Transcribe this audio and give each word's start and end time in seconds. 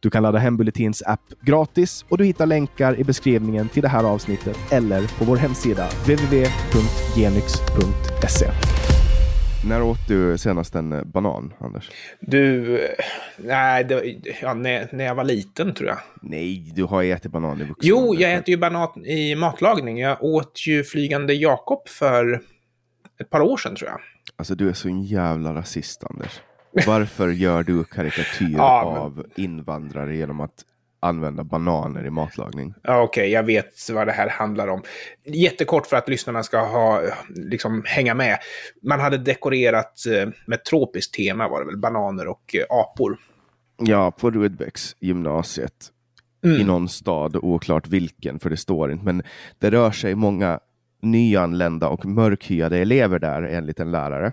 Du 0.00 0.10
kan 0.10 0.22
ladda 0.22 0.38
hem 0.38 0.56
Bulletins 0.56 1.02
app 1.06 1.32
gratis 1.40 2.04
och 2.08 2.18
du 2.18 2.24
hittar 2.24 2.46
länkar 2.46 3.00
i 3.00 3.04
beskrivningen 3.04 3.68
till 3.68 3.82
det 3.82 3.88
här 3.88 4.04
avsnittet 4.04 4.58
eller 4.70 5.18
på 5.18 5.24
vår 5.24 5.36
hemsida 5.36 5.88
www.genix.se. 5.88 7.22
När 9.64 9.82
åt 9.82 10.08
du 10.08 10.38
senast 10.38 10.74
en 10.74 10.92
eh, 10.92 11.04
banan, 11.04 11.52
Anders? 11.58 11.90
Du, 12.20 12.78
nej, 13.36 13.84
det, 13.84 14.16
ja, 14.42 14.54
när, 14.54 14.88
när 14.92 15.04
jag 15.04 15.14
var 15.14 15.24
liten 15.24 15.74
tror 15.74 15.88
jag. 15.88 15.98
Nej, 16.22 16.72
du 16.74 16.84
har 16.84 17.02
ätit 17.04 17.32
banan 17.32 17.60
i 17.60 17.64
vuxen 17.64 17.88
Jo, 17.88 18.14
jag 18.14 18.32
äter 18.32 18.50
ju 18.50 18.56
banan 18.56 19.04
i 19.04 19.34
matlagning. 19.34 19.98
Jag 19.98 20.22
åt 20.22 20.66
ju 20.66 20.84
Flygande 20.84 21.34
Jakob 21.34 21.88
för 21.88 22.42
ett 23.20 23.30
par 23.30 23.40
år 23.40 23.56
sedan 23.56 23.76
tror 23.76 23.90
jag. 23.90 24.00
Alltså 24.36 24.54
du 24.54 24.68
är 24.68 24.72
så 24.72 24.88
en 24.88 25.02
jävla 25.02 25.54
rasist, 25.54 26.04
Anders. 26.04 26.40
Varför 26.86 27.28
gör 27.28 27.62
du 27.62 27.84
karikatyr 27.84 28.54
Ja, 28.56 28.90
men- 28.92 29.02
av 29.02 29.26
invandrare 29.36 30.16
genom 30.16 30.40
att 30.40 30.64
använda 31.00 31.44
bananer 31.44 32.06
i 32.06 32.10
matlagning? 32.10 32.74
Ja, 32.82 33.02
Okej, 33.02 33.30
jag 33.30 33.42
vet 33.42 33.90
vad 33.92 34.06
det 34.06 34.12
här 34.12 34.28
handlar 34.28 34.68
om. 34.68 34.82
Jättekort 35.24 35.86
för 35.86 35.96
att 35.96 36.08
lyssnarna 36.08 36.42
ska 36.42 36.58
ha, 36.66 37.02
liksom, 37.28 37.82
hänga 37.86 38.14
med. 38.14 38.38
Man 38.82 39.00
hade 39.00 39.18
dekorerat 39.18 40.06
eh, 40.06 40.28
med 40.46 40.64
tropiskt 40.64 41.14
tema, 41.14 41.48
var 41.48 41.60
det 41.60 41.66
väl, 41.66 41.78
bananer 41.78 42.26
och 42.26 42.54
eh, 42.54 42.64
apor. 42.68 43.18
Ja, 43.78 44.10
på 44.10 44.30
Rudbecks 44.30 44.96
gymnasiet 45.00 45.88
Mm. 46.44 46.60
i 46.60 46.64
någon 46.64 46.88
stad, 46.88 47.36
oklart 47.36 47.88
vilken, 47.88 48.38
för 48.38 48.50
det 48.50 48.56
står 48.56 48.92
inte. 48.92 49.04
Men 49.04 49.22
det 49.58 49.70
rör 49.70 49.90
sig 49.90 50.14
många 50.14 50.60
nyanlända 51.02 51.88
och 51.88 52.06
mörkhyade 52.06 52.78
elever 52.78 53.18
där, 53.18 53.42
enligt 53.42 53.80
en 53.80 53.90
lärare. 53.90 54.32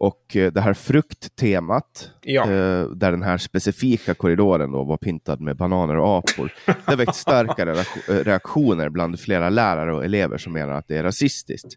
Och 0.00 0.36
eh, 0.36 0.52
det 0.52 0.60
här 0.60 0.74
frukttemat, 0.74 2.10
Ja. 2.22 2.42
eh, 2.42 2.84
där 2.84 3.10
den 3.10 3.22
här 3.22 3.38
specifika 3.38 4.14
korridoren 4.14 4.72
då 4.72 4.84
var 4.84 4.96
pintad 4.96 5.40
med 5.40 5.56
bananer 5.56 5.96
och 5.96 6.08
apor, 6.18 6.52
det 6.86 6.96
väckt 6.96 7.14
starka 7.14 7.64
reak- 7.74 8.22
reaktioner 8.24 8.88
bland 8.88 9.20
flera 9.20 9.48
lärare 9.50 9.94
och 9.94 10.04
elever 10.04 10.38
som 10.38 10.52
menar 10.52 10.72
att 10.72 10.88
det 10.88 10.96
är 10.96 11.02
rasistiskt. 11.02 11.68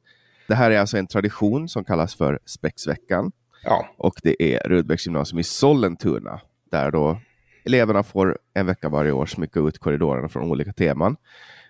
Det 0.47 0.55
här 0.55 0.71
är 0.71 0.79
alltså 0.79 0.97
en 0.97 1.07
tradition 1.07 1.69
som 1.69 1.83
kallas 1.83 2.15
för 2.15 2.39
Spexveckan 2.45 3.31
Ja. 3.63 3.85
och 3.97 4.13
det 4.23 4.55
är 4.55 4.69
Rudbecks 4.69 5.05
gymnasium 5.05 5.39
i 5.39 5.43
Sollentuna 5.43 6.41
där 6.71 6.91
då 6.91 7.19
eleverna 7.65 8.03
får 8.03 8.37
en 8.53 8.65
vecka 8.65 8.89
varje 8.89 9.11
år 9.11 9.25
smycka 9.25 9.59
ut 9.59 9.79
korridorerna 9.79 10.29
från 10.29 10.51
olika 10.51 10.73
teman. 10.73 11.15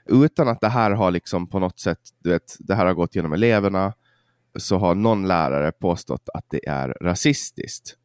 Utan 0.06 0.48
att 0.48 0.62
det 0.62 0.70
här 0.70 0.92
har 0.92 1.12
liksom 1.12 1.48
på 1.48 1.60
något 1.60 1.80
sätt, 1.80 2.00
du 2.24 2.30
vet, 2.30 2.56
det 2.60 2.76
här 2.76 2.86
har 2.86 2.94
gått 2.94 3.16
genom 3.16 3.34
eleverna, 3.34 3.94
så 4.60 4.78
har 4.78 4.96
någon 4.96 5.28
lärare 5.28 5.72
påstått 5.72 6.30
att 6.34 6.46
det 6.50 6.68
är 6.68 6.90
rasistiskt. 7.02 7.96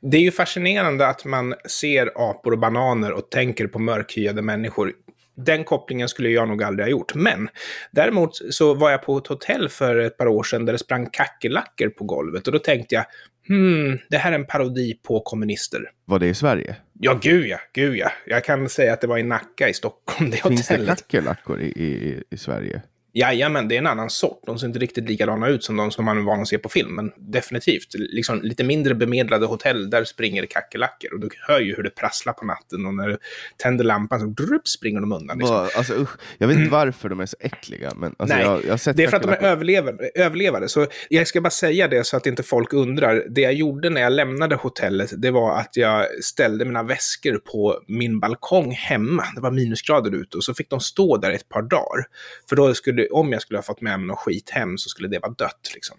Det 0.00 0.16
är 0.16 0.20
ju 0.20 0.30
fascinerande 0.30 1.06
att 1.06 1.24
man 1.24 1.54
ser 1.68 2.10
apor 2.30 2.52
och 2.52 2.58
bananer 2.58 3.12
och 3.12 3.30
tänker 3.30 3.66
på 3.66 3.78
mörkhyade 3.78 4.42
människor. 4.42 4.92
Den 5.36 5.64
kopplingen 5.64 6.08
skulle 6.08 6.28
jag 6.28 6.48
nog 6.48 6.62
aldrig 6.62 6.86
ha 6.86 6.90
gjort. 6.90 7.14
Men 7.14 7.48
däremot 7.90 8.30
så 8.50 8.74
var 8.74 8.90
jag 8.90 9.02
på 9.02 9.18
ett 9.18 9.26
hotell 9.26 9.68
för 9.68 9.98
ett 9.98 10.16
par 10.16 10.26
år 10.26 10.42
sedan 10.42 10.64
där 10.64 10.72
det 10.72 10.78
sprang 10.78 11.10
kackerlackor 11.12 11.88
på 11.88 12.04
golvet. 12.04 12.46
Och 12.46 12.52
då 12.52 12.58
tänkte 12.58 12.94
jag, 12.94 13.04
hmm, 13.48 13.98
det 14.10 14.16
här 14.16 14.32
är 14.32 14.34
en 14.34 14.46
parodi 14.46 14.94
på 15.02 15.20
kommunister. 15.20 15.90
Var 16.04 16.18
det 16.18 16.26
i 16.26 16.34
Sverige? 16.34 16.76
Ja, 17.00 17.18
gud 17.22 17.46
ja, 17.46 17.58
gud 17.72 17.96
ja. 17.96 18.10
Jag 18.26 18.44
kan 18.44 18.68
säga 18.68 18.92
att 18.92 19.00
det 19.00 19.06
var 19.06 19.18
i 19.18 19.22
Nacka 19.22 19.68
i 19.68 19.74
Stockholm, 19.74 20.30
det 20.30 20.36
Finns 20.36 20.68
det 20.68 20.74
hotellet. 20.74 20.98
kackerlackor 20.98 21.60
i, 21.60 21.66
i, 21.66 22.22
i 22.30 22.36
Sverige? 22.36 22.82
Jajamän, 23.12 23.68
det 23.68 23.74
är 23.74 23.78
en 23.78 23.86
annan 23.86 24.10
sort. 24.10 24.42
De 24.46 24.58
ser 24.58 24.66
inte 24.66 24.78
riktigt 24.78 25.08
likadana 25.08 25.48
ut 25.48 25.64
som 25.64 25.76
de 25.76 25.90
som 25.90 26.04
man 26.04 26.18
är 26.18 26.22
van 26.22 26.40
att 26.40 26.48
se 26.48 26.58
på 26.58 26.68
film, 26.68 26.94
men 26.94 27.12
definitivt. 27.16 27.94
Liksom 27.94 28.42
lite 28.42 28.64
mindre 28.64 28.94
bemedlade 28.94 29.46
hotell, 29.46 29.90
där 29.90 30.04
springer 30.04 30.46
kackerlackor. 30.46 31.14
Och 31.14 31.20
du 31.20 31.28
hör 31.48 31.60
ju 31.60 31.74
hur 31.76 31.82
det 31.82 31.90
prasslar 31.90 32.32
på 32.32 32.44
natten 32.44 32.86
och 32.86 32.94
när 32.94 33.08
du 33.08 33.18
tänder 33.56 33.84
lampan 33.84 34.20
så 34.20 34.26
drup, 34.26 34.68
springer 34.68 35.00
de 35.00 35.12
undan. 35.12 35.38
Liksom. 35.38 35.56
Vad- 35.56 35.68
Alltså, 35.76 35.94
usch, 35.94 36.10
jag 36.38 36.48
vet 36.48 36.56
inte 36.56 36.70
varför 36.70 37.08
de 37.08 37.20
är 37.20 37.26
så 37.26 37.36
äckliga. 37.40 37.92
Men, 37.96 38.14
alltså, 38.18 38.36
Nej, 38.36 38.44
jag, 38.44 38.64
jag 38.86 38.96
Det 38.96 39.04
är 39.04 39.08
för 39.08 39.16
att 39.16 39.22
de 39.22 39.30
är 39.32 39.42
överlevare, 39.42 39.96
överlevare. 40.14 40.68
Så 40.68 40.86
jag 41.08 41.26
ska 41.26 41.40
bara 41.40 41.50
säga 41.50 41.88
det 41.88 42.04
så 42.06 42.16
att 42.16 42.26
inte 42.26 42.42
folk 42.42 42.72
undrar. 42.72 43.24
Det 43.30 43.40
jag 43.40 43.52
gjorde 43.54 43.90
när 43.90 44.00
jag 44.00 44.12
lämnade 44.12 44.54
hotellet, 44.54 45.10
det 45.16 45.30
var 45.30 45.58
att 45.58 45.76
jag 45.76 46.06
ställde 46.24 46.64
mina 46.64 46.82
väskor 46.82 47.38
på 47.52 47.80
min 47.86 48.20
balkong 48.20 48.70
hemma. 48.72 49.24
Det 49.34 49.40
var 49.40 49.50
minusgrader 49.50 50.14
ute 50.14 50.36
och 50.36 50.44
så 50.44 50.54
fick 50.54 50.70
de 50.70 50.80
stå 50.80 51.16
där 51.16 51.30
ett 51.30 51.48
par 51.48 51.62
dagar. 51.62 52.04
För 52.48 52.56
då 52.56 52.74
skulle, 52.74 52.97
om 53.06 53.32
jag 53.32 53.42
skulle 53.42 53.58
ha 53.58 53.62
fått 53.62 53.80
med 53.80 54.00
mig 54.00 54.06
någon 54.06 54.16
skit 54.16 54.50
hem 54.50 54.78
så 54.78 54.88
skulle 54.88 55.08
det 55.08 55.18
vara 55.18 55.32
dött. 55.32 55.70
Liksom. 55.74 55.96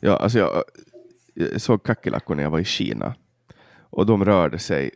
Ja, 0.00 0.16
alltså 0.16 0.38
jag, 0.38 0.64
jag 1.34 1.60
såg 1.60 1.82
kackerlackor 1.82 2.34
när 2.34 2.42
jag 2.42 2.50
var 2.50 2.58
i 2.58 2.64
Kina. 2.64 3.14
Och 3.90 4.06
de 4.06 4.24
rörde 4.24 4.58
sig 4.58 4.90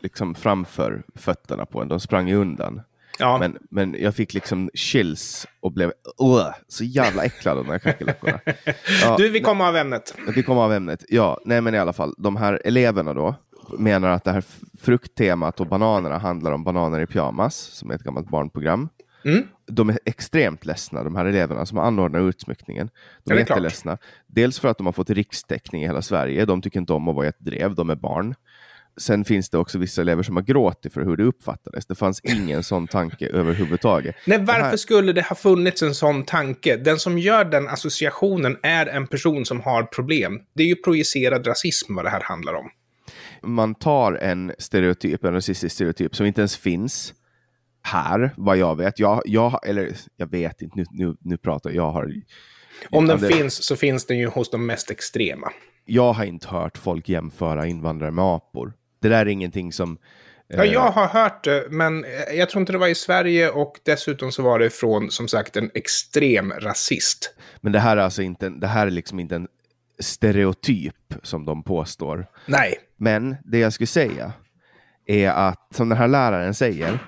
liksom 0.00 0.34
framför 0.34 1.02
fötterna 1.14 1.66
på 1.66 1.82
en. 1.82 1.88
De 1.88 2.00
sprang 2.00 2.28
ju 2.28 2.34
undan. 2.34 2.82
Ja, 3.18 3.38
Men, 3.38 3.58
men 3.70 3.96
jag 3.98 4.14
fick 4.14 4.34
liksom 4.34 4.70
chills 4.74 5.46
och 5.60 5.72
blev 5.72 5.88
uh, 6.22 6.46
så 6.68 6.84
jävla 6.84 7.24
äcklad 7.24 7.58
av 7.58 7.64
de 7.64 7.70
här 7.70 7.78
kackerlackorna. 7.78 8.40
Ja, 9.02 9.16
du, 9.18 9.28
vi 9.28 9.40
kommer 9.40 9.64
av 9.68 9.76
ämnet. 9.76 10.14
vi 10.34 10.42
kommer 10.42 10.62
av 10.62 10.72
ämnet. 10.72 11.04
Ja, 11.08 11.40
nej 11.44 11.60
men 11.60 11.74
i 11.74 11.78
alla 11.78 11.92
fall. 11.92 12.14
De 12.18 12.36
här 12.36 12.62
eleverna 12.64 13.14
då 13.14 13.34
menar 13.78 14.08
att 14.08 14.24
det 14.24 14.32
här 14.32 14.44
frukttemat 14.80 15.60
och 15.60 15.66
bananerna 15.66 16.18
handlar 16.18 16.52
om 16.52 16.64
bananer 16.64 17.00
i 17.00 17.06
pyjamas, 17.06 17.56
som 17.56 17.90
är 17.90 17.94
ett 17.94 18.02
gammalt 18.02 18.28
barnprogram. 18.28 18.88
Mm. 19.24 19.42
De 19.66 19.88
är 19.88 19.98
extremt 20.04 20.64
ledsna, 20.66 21.04
de 21.04 21.16
här 21.16 21.24
eleverna 21.24 21.66
som 21.66 21.78
anordnar 21.78 22.28
utsmyckningen. 22.28 22.90
De 23.24 23.32
är 23.32 23.36
är 23.36 23.38
klart. 23.44 23.48
jätteledsna. 23.56 23.98
Dels 24.26 24.58
för 24.58 24.68
att 24.68 24.78
de 24.78 24.86
har 24.86 24.92
fått 24.92 25.10
rikstäckning 25.10 25.82
i 25.82 25.86
hela 25.86 26.02
Sverige. 26.02 26.44
De 26.44 26.62
tycker 26.62 26.80
inte 26.80 26.92
om 26.92 27.08
att 27.08 27.14
vara 27.14 27.26
i 27.26 27.28
ett 27.28 27.40
drev, 27.40 27.74
de 27.74 27.90
är 27.90 27.94
barn. 27.96 28.34
Sen 28.96 29.24
finns 29.24 29.50
det 29.50 29.58
också 29.58 29.78
vissa 29.78 30.00
elever 30.00 30.22
som 30.22 30.36
har 30.36 30.42
gråtit 30.42 30.92
för 30.92 31.00
hur 31.00 31.16
det 31.16 31.24
uppfattades. 31.24 31.86
Det 31.86 31.94
fanns 31.94 32.20
ingen 32.20 32.62
sån 32.62 32.86
tanke 32.86 33.26
överhuvudtaget. 33.28 34.16
Nej, 34.26 34.38
varför 34.38 34.62
här- 34.62 34.76
skulle 34.76 35.12
det 35.12 35.22
ha 35.22 35.36
funnits 35.36 35.82
en 35.82 35.94
sån 35.94 36.24
tanke? 36.24 36.76
Den 36.76 36.98
som 36.98 37.18
gör 37.18 37.44
den 37.44 37.68
associationen 37.68 38.56
är 38.62 38.86
en 38.86 39.06
person 39.06 39.44
som 39.44 39.60
har 39.60 39.82
problem. 39.82 40.40
Det 40.54 40.62
är 40.62 40.66
ju 40.66 40.76
projicerad 40.76 41.46
rasism 41.46 41.94
vad 41.94 42.04
det 42.04 42.10
här 42.10 42.20
handlar 42.22 42.54
om. 42.54 42.70
man 43.42 43.74
tar 43.74 44.12
en 44.12 44.52
stereotyp, 44.58 45.24
en 45.24 45.32
rasistisk 45.32 45.74
stereotyp 45.74 46.16
som 46.16 46.26
inte 46.26 46.40
ens 46.40 46.56
finns 46.56 47.14
här, 47.84 48.30
vad 48.36 48.56
jag 48.56 48.76
vet. 48.76 48.98
Jag, 48.98 49.22
jag, 49.24 49.68
eller 49.68 49.96
jag 50.16 50.30
vet 50.30 50.62
inte, 50.62 50.78
nu, 50.78 50.84
nu, 50.90 51.16
nu 51.20 51.36
pratar 51.36 51.70
jag. 51.70 51.90
Har, 51.90 52.12
Om 52.90 53.06
den 53.06 53.20
det- 53.20 53.28
finns 53.28 53.64
så 53.64 53.76
finns 53.76 54.06
den 54.06 54.18
ju 54.18 54.26
hos 54.26 54.50
de 54.50 54.66
mest 54.66 54.90
extrema. 54.90 55.52
jag 55.84 56.12
har 56.12 56.24
inte 56.24 56.48
hört 56.48 56.78
folk 56.78 57.08
jämföra 57.08 57.66
invandrare 57.66 58.10
med 58.10 58.24
apor. 58.24 58.72
Det 59.02 59.08
där 59.08 59.20
är 59.26 59.26
ingenting 59.30 59.72
som... 59.72 59.98
Ja, 60.48 60.64
eh, 60.64 60.72
jag 60.72 60.90
har 60.90 61.06
hört 61.06 61.44
det, 61.44 61.66
men 61.70 62.04
eh, 62.04 62.10
jag 62.34 62.50
tror 62.50 62.60
inte 62.60 62.72
det 62.72 62.78
var 62.78 62.88
i 62.88 62.94
Sverige 62.94 63.50
och 63.50 63.74
dessutom 63.84 64.32
så 64.32 64.42
var 64.42 64.58
det 64.58 64.70
från, 64.70 65.10
som 65.10 65.28
sagt, 65.28 65.56
en 65.56 65.70
extrem 65.74 66.52
rasist. 66.52 67.34
Men 67.60 67.72
det 67.72 67.78
här 67.78 67.96
är 67.96 68.00
alltså 68.00 68.22
inte, 68.22 68.48
det 68.48 68.66
här 68.66 68.86
är 68.86 68.90
liksom 68.90 69.20
inte 69.20 69.34
en 69.36 69.48
stereotyp 70.00 71.14
som 71.22 71.44
de 71.44 71.62
påstår. 71.62 72.26
Nej. 72.46 72.74
Men 72.96 73.36
det 73.44 73.58
jag 73.58 73.72
skulle 73.72 73.86
säga 73.86 74.32
är 75.06 75.28
att, 75.30 75.68
som 75.74 75.88
den 75.88 75.98
här 75.98 76.08
läraren 76.08 76.54
säger, 76.54 76.98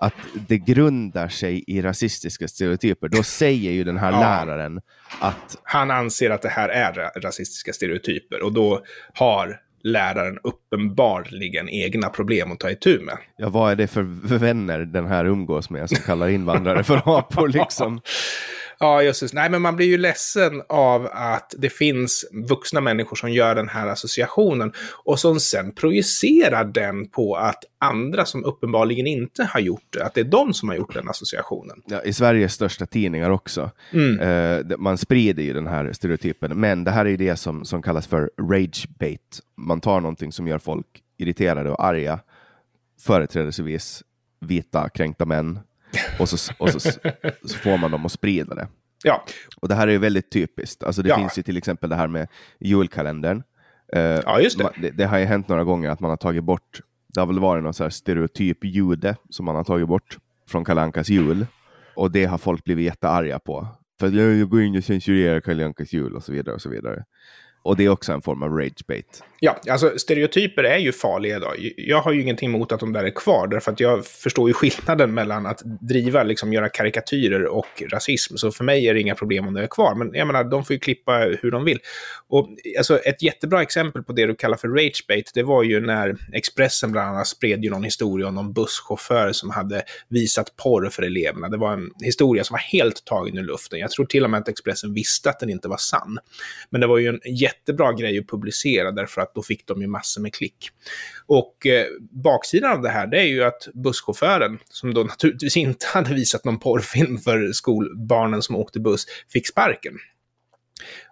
att 0.00 0.14
det 0.48 0.58
grundar 0.58 1.28
sig 1.28 1.64
i 1.66 1.82
rasistiska 1.82 2.48
stereotyper. 2.48 3.08
Då 3.08 3.22
säger 3.22 3.72
ju 3.72 3.84
den 3.84 3.96
här 3.98 4.12
Ja. 4.12 4.20
läraren 4.20 4.80
att 5.20 5.56
Han 5.62 5.90
anser 5.90 6.30
att 6.30 6.42
det 6.42 6.48
här 6.48 6.68
är 6.68 6.92
ra- 6.92 7.20
rasistiska 7.20 7.72
stereotyper 7.72 8.42
och 8.42 8.52
då 8.52 8.80
har 9.14 9.60
läraren 9.82 10.38
uppenbarligen 10.42 11.68
egna 11.68 12.08
problem 12.08 12.52
att 12.52 12.60
ta 12.60 12.70
itu 12.70 13.00
med. 13.00 13.16
Ja, 13.36 13.48
vad 13.48 13.72
är 13.72 13.76
det 13.76 13.86
för 13.86 14.02
vänner 14.38 14.78
den 14.78 15.06
här 15.06 15.24
umgås 15.24 15.70
med 15.70 15.88
som 15.88 15.98
kallar 15.98 16.28
invandrare 16.28 16.84
för 16.84 17.18
apor 17.18 17.48
liksom? 17.58 18.00
Ja, 18.82 19.02
just. 19.02 19.34
Nej, 19.34 19.50
men 19.50 19.62
man 19.62 19.76
blir 19.76 19.86
ju 19.86 19.98
ledsen 19.98 20.62
av 20.68 21.08
att 21.12 21.54
det 21.58 21.70
finns 21.70 22.24
vuxna 22.48 22.80
människor 22.80 23.16
som 23.16 23.32
gör 23.32 23.54
den 23.54 23.68
här 23.68 23.86
associationen 23.86 24.72
och 25.04 25.18
som 25.18 25.40
sen 25.40 25.72
projicerar 25.72 26.64
den 26.64 27.08
på 27.08 27.36
att 27.36 27.64
andra 27.78 28.24
som 28.24 28.44
uppenbarligen 28.44 29.06
inte 29.06 29.44
har 29.44 29.60
gjort 29.60 29.86
det, 29.90 30.04
att 30.04 30.14
det 30.14 30.20
är 30.20 30.24
de 30.24 30.54
som 30.54 30.68
har 30.68 30.76
gjort 30.76 30.94
den 30.94 31.08
associationen. 31.08 31.82
Ja, 31.86 32.02
I 32.02 32.12
Sveriges 32.12 32.52
största 32.52 32.86
tidningar 32.86 33.30
också. 33.30 33.70
Mm. 33.92 34.20
Eh, 34.20 34.76
man 34.78 34.98
sprider 34.98 35.42
ju 35.42 35.52
den 35.52 35.66
här 35.66 35.92
stereotypen, 35.92 36.60
men 36.60 36.84
det 36.84 36.90
här 36.90 37.04
är 37.04 37.10
ju 37.10 37.16
det 37.16 37.36
som, 37.36 37.64
som 37.64 37.82
kallas 37.82 38.06
för 38.06 38.30
rage 38.38 38.88
bait. 38.98 39.40
Man 39.56 39.80
tar 39.80 40.00
någonting 40.00 40.32
som 40.32 40.48
gör 40.48 40.58
folk 40.58 40.86
irriterade 41.18 41.70
och 41.70 41.84
arga, 41.84 42.20
företrädesvis 43.00 44.02
vita 44.40 44.88
kränkta 44.88 45.24
män, 45.24 45.58
och 46.18 46.28
så, 46.28 46.52
och 46.58 46.70
så, 46.70 46.80
så 47.44 47.58
får 47.58 47.76
man 47.78 47.90
dem 47.90 48.06
att 48.06 48.12
sprida 48.12 48.54
det. 48.54 48.68
Ja. 49.04 49.24
Och 49.56 49.68
det 49.68 49.74
här 49.74 49.88
är 49.88 49.92
ju 49.92 49.98
väldigt 49.98 50.30
typiskt. 50.30 50.82
Alltså 50.82 51.02
det 51.02 51.08
Ja. 51.08 51.16
finns 51.16 51.38
ju 51.38 51.42
till 51.42 51.56
exempel 51.56 51.90
det 51.90 51.96
här 51.96 52.08
med 52.08 52.28
julkalendern. 52.58 53.42
Eh, 53.92 54.00
Ja, 54.02 54.40
just 54.40 54.58
det. 54.58 54.70
det. 54.80 54.90
Det 54.90 55.04
har 55.04 55.18
ju 55.18 55.24
hänt 55.24 55.48
några 55.48 55.64
gånger 55.64 55.90
att 55.90 56.00
man 56.00 56.10
har 56.10 56.16
tagit 56.16 56.44
bort, 56.44 56.80
det 57.14 57.20
har 57.20 57.26
väl 57.26 57.38
varit 57.38 57.62
någon 57.64 57.74
så 57.74 57.82
här 57.82 57.90
stereotyp 57.90 58.64
jude 58.64 59.16
som 59.30 59.46
man 59.46 59.54
har 59.56 59.64
tagit 59.64 59.88
bort 59.88 60.18
från 60.48 60.64
Kalle 60.64 60.80
Ankas 60.80 61.08
jul. 61.08 61.46
Och 61.94 62.10
det 62.10 62.24
har 62.24 62.38
folk 62.38 62.64
blivit 62.64 62.84
jättearga 62.84 63.38
på. 63.38 63.66
För 64.00 64.08
jag, 64.10 64.34
jag 64.34 64.48
går 64.48 64.62
in 64.62 64.76
och 64.76 64.84
censurerar 64.84 65.40
Kalle 65.40 65.64
Ankas 65.66 65.92
jul 65.92 66.16
och 66.16 66.22
så 66.24 66.32
vidare. 66.32 66.54
Och 66.54 66.62
så 66.62 66.68
vidare. 66.68 67.04
Och 67.62 67.76
det 67.76 67.84
är 67.84 67.88
också 67.88 68.12
en 68.12 68.22
form 68.22 68.42
av 68.42 68.50
ragebait. 68.50 69.22
Ja, 69.42 69.60
alltså 69.70 69.98
stereotyper 69.98 70.64
är 70.64 70.78
ju 70.78 70.92
farliga 70.92 71.36
idag. 71.36 71.72
Jag 71.76 72.00
har 72.00 72.12
ju 72.12 72.22
ingenting 72.22 72.48
emot 72.48 72.72
att 72.72 72.80
de 72.80 72.92
där 72.92 73.04
är 73.04 73.10
kvar, 73.10 73.46
därför 73.46 73.72
att 73.72 73.80
jag 73.80 74.06
förstår 74.06 74.48
ju 74.48 74.54
skillnaden 74.54 75.14
mellan 75.14 75.46
att 75.46 75.62
driva, 75.64 76.22
liksom 76.22 76.52
göra 76.52 76.68
karikatyrer 76.68 77.44
och 77.44 77.82
rasism. 77.92 78.36
Så 78.36 78.52
för 78.52 78.64
mig 78.64 78.88
är 78.88 78.94
det 78.94 79.00
inga 79.00 79.14
problem 79.14 79.46
om 79.46 79.54
det 79.54 79.62
är 79.62 79.66
kvar. 79.66 79.94
Men 79.94 80.14
jag 80.14 80.26
menar, 80.26 80.44
de 80.44 80.64
får 80.64 80.74
ju 80.74 80.80
klippa 80.80 81.18
hur 81.42 81.50
de 81.50 81.64
vill. 81.64 81.78
Och 82.28 82.48
alltså, 82.78 82.98
ett 82.98 83.22
jättebra 83.22 83.62
exempel 83.62 84.02
på 84.02 84.12
det 84.12 84.26
du 84.26 84.34
kallar 84.34 84.56
för 84.56 84.68
ragebait, 84.68 85.30
det 85.34 85.42
var 85.42 85.62
ju 85.62 85.80
när 85.80 86.16
Expressen 86.32 86.92
bland 86.92 87.08
annat 87.08 87.26
spred 87.26 87.64
ju 87.64 87.70
någon 87.70 87.84
historia 87.84 88.28
om 88.28 88.34
någon 88.34 88.52
busschaufför 88.52 89.32
som 89.32 89.50
hade 89.50 89.82
visat 90.08 90.56
porr 90.56 90.88
för 90.90 91.02
eleverna. 91.02 91.48
Det 91.48 91.56
var 91.56 91.72
en 91.72 91.90
historia 92.04 92.44
som 92.44 92.54
var 92.54 92.60
helt 92.60 93.04
tagen 93.04 93.38
ur 93.38 93.44
luften. 93.44 93.78
Jag 93.78 93.90
tror 93.90 94.06
till 94.06 94.24
och 94.24 94.30
med 94.30 94.40
att 94.40 94.48
Expressen 94.48 94.94
visste 94.94 95.30
att 95.30 95.40
den 95.40 95.50
inte 95.50 95.68
var 95.68 95.76
sann. 95.76 96.18
Men 96.70 96.80
det 96.80 96.86
var 96.86 96.98
ju 96.98 97.08
en 97.08 97.20
jättebra 97.50 97.92
grej 97.92 98.18
att 98.18 98.28
publicera 98.28 98.90
därför 98.90 99.20
att 99.20 99.34
då 99.34 99.42
fick 99.42 99.66
de 99.66 99.80
ju 99.80 99.86
massor 99.86 100.22
med 100.22 100.34
klick. 100.34 100.68
Och 101.26 101.66
eh, 101.66 101.86
baksidan 102.10 102.72
av 102.72 102.82
det 102.82 102.88
här, 102.88 103.06
det 103.06 103.18
är 103.20 103.26
ju 103.26 103.44
att 103.44 103.68
busschauffören, 103.74 104.58
som 104.68 104.94
då 104.94 105.02
naturligtvis 105.04 105.56
inte 105.56 105.86
hade 105.86 106.14
visat 106.14 106.44
någon 106.44 106.58
porrfilm 106.58 107.18
för 107.18 107.52
skolbarnen 107.52 108.42
som 108.42 108.56
åkte 108.56 108.80
buss, 108.80 109.06
fick 109.28 109.48
sparken. 109.48 109.94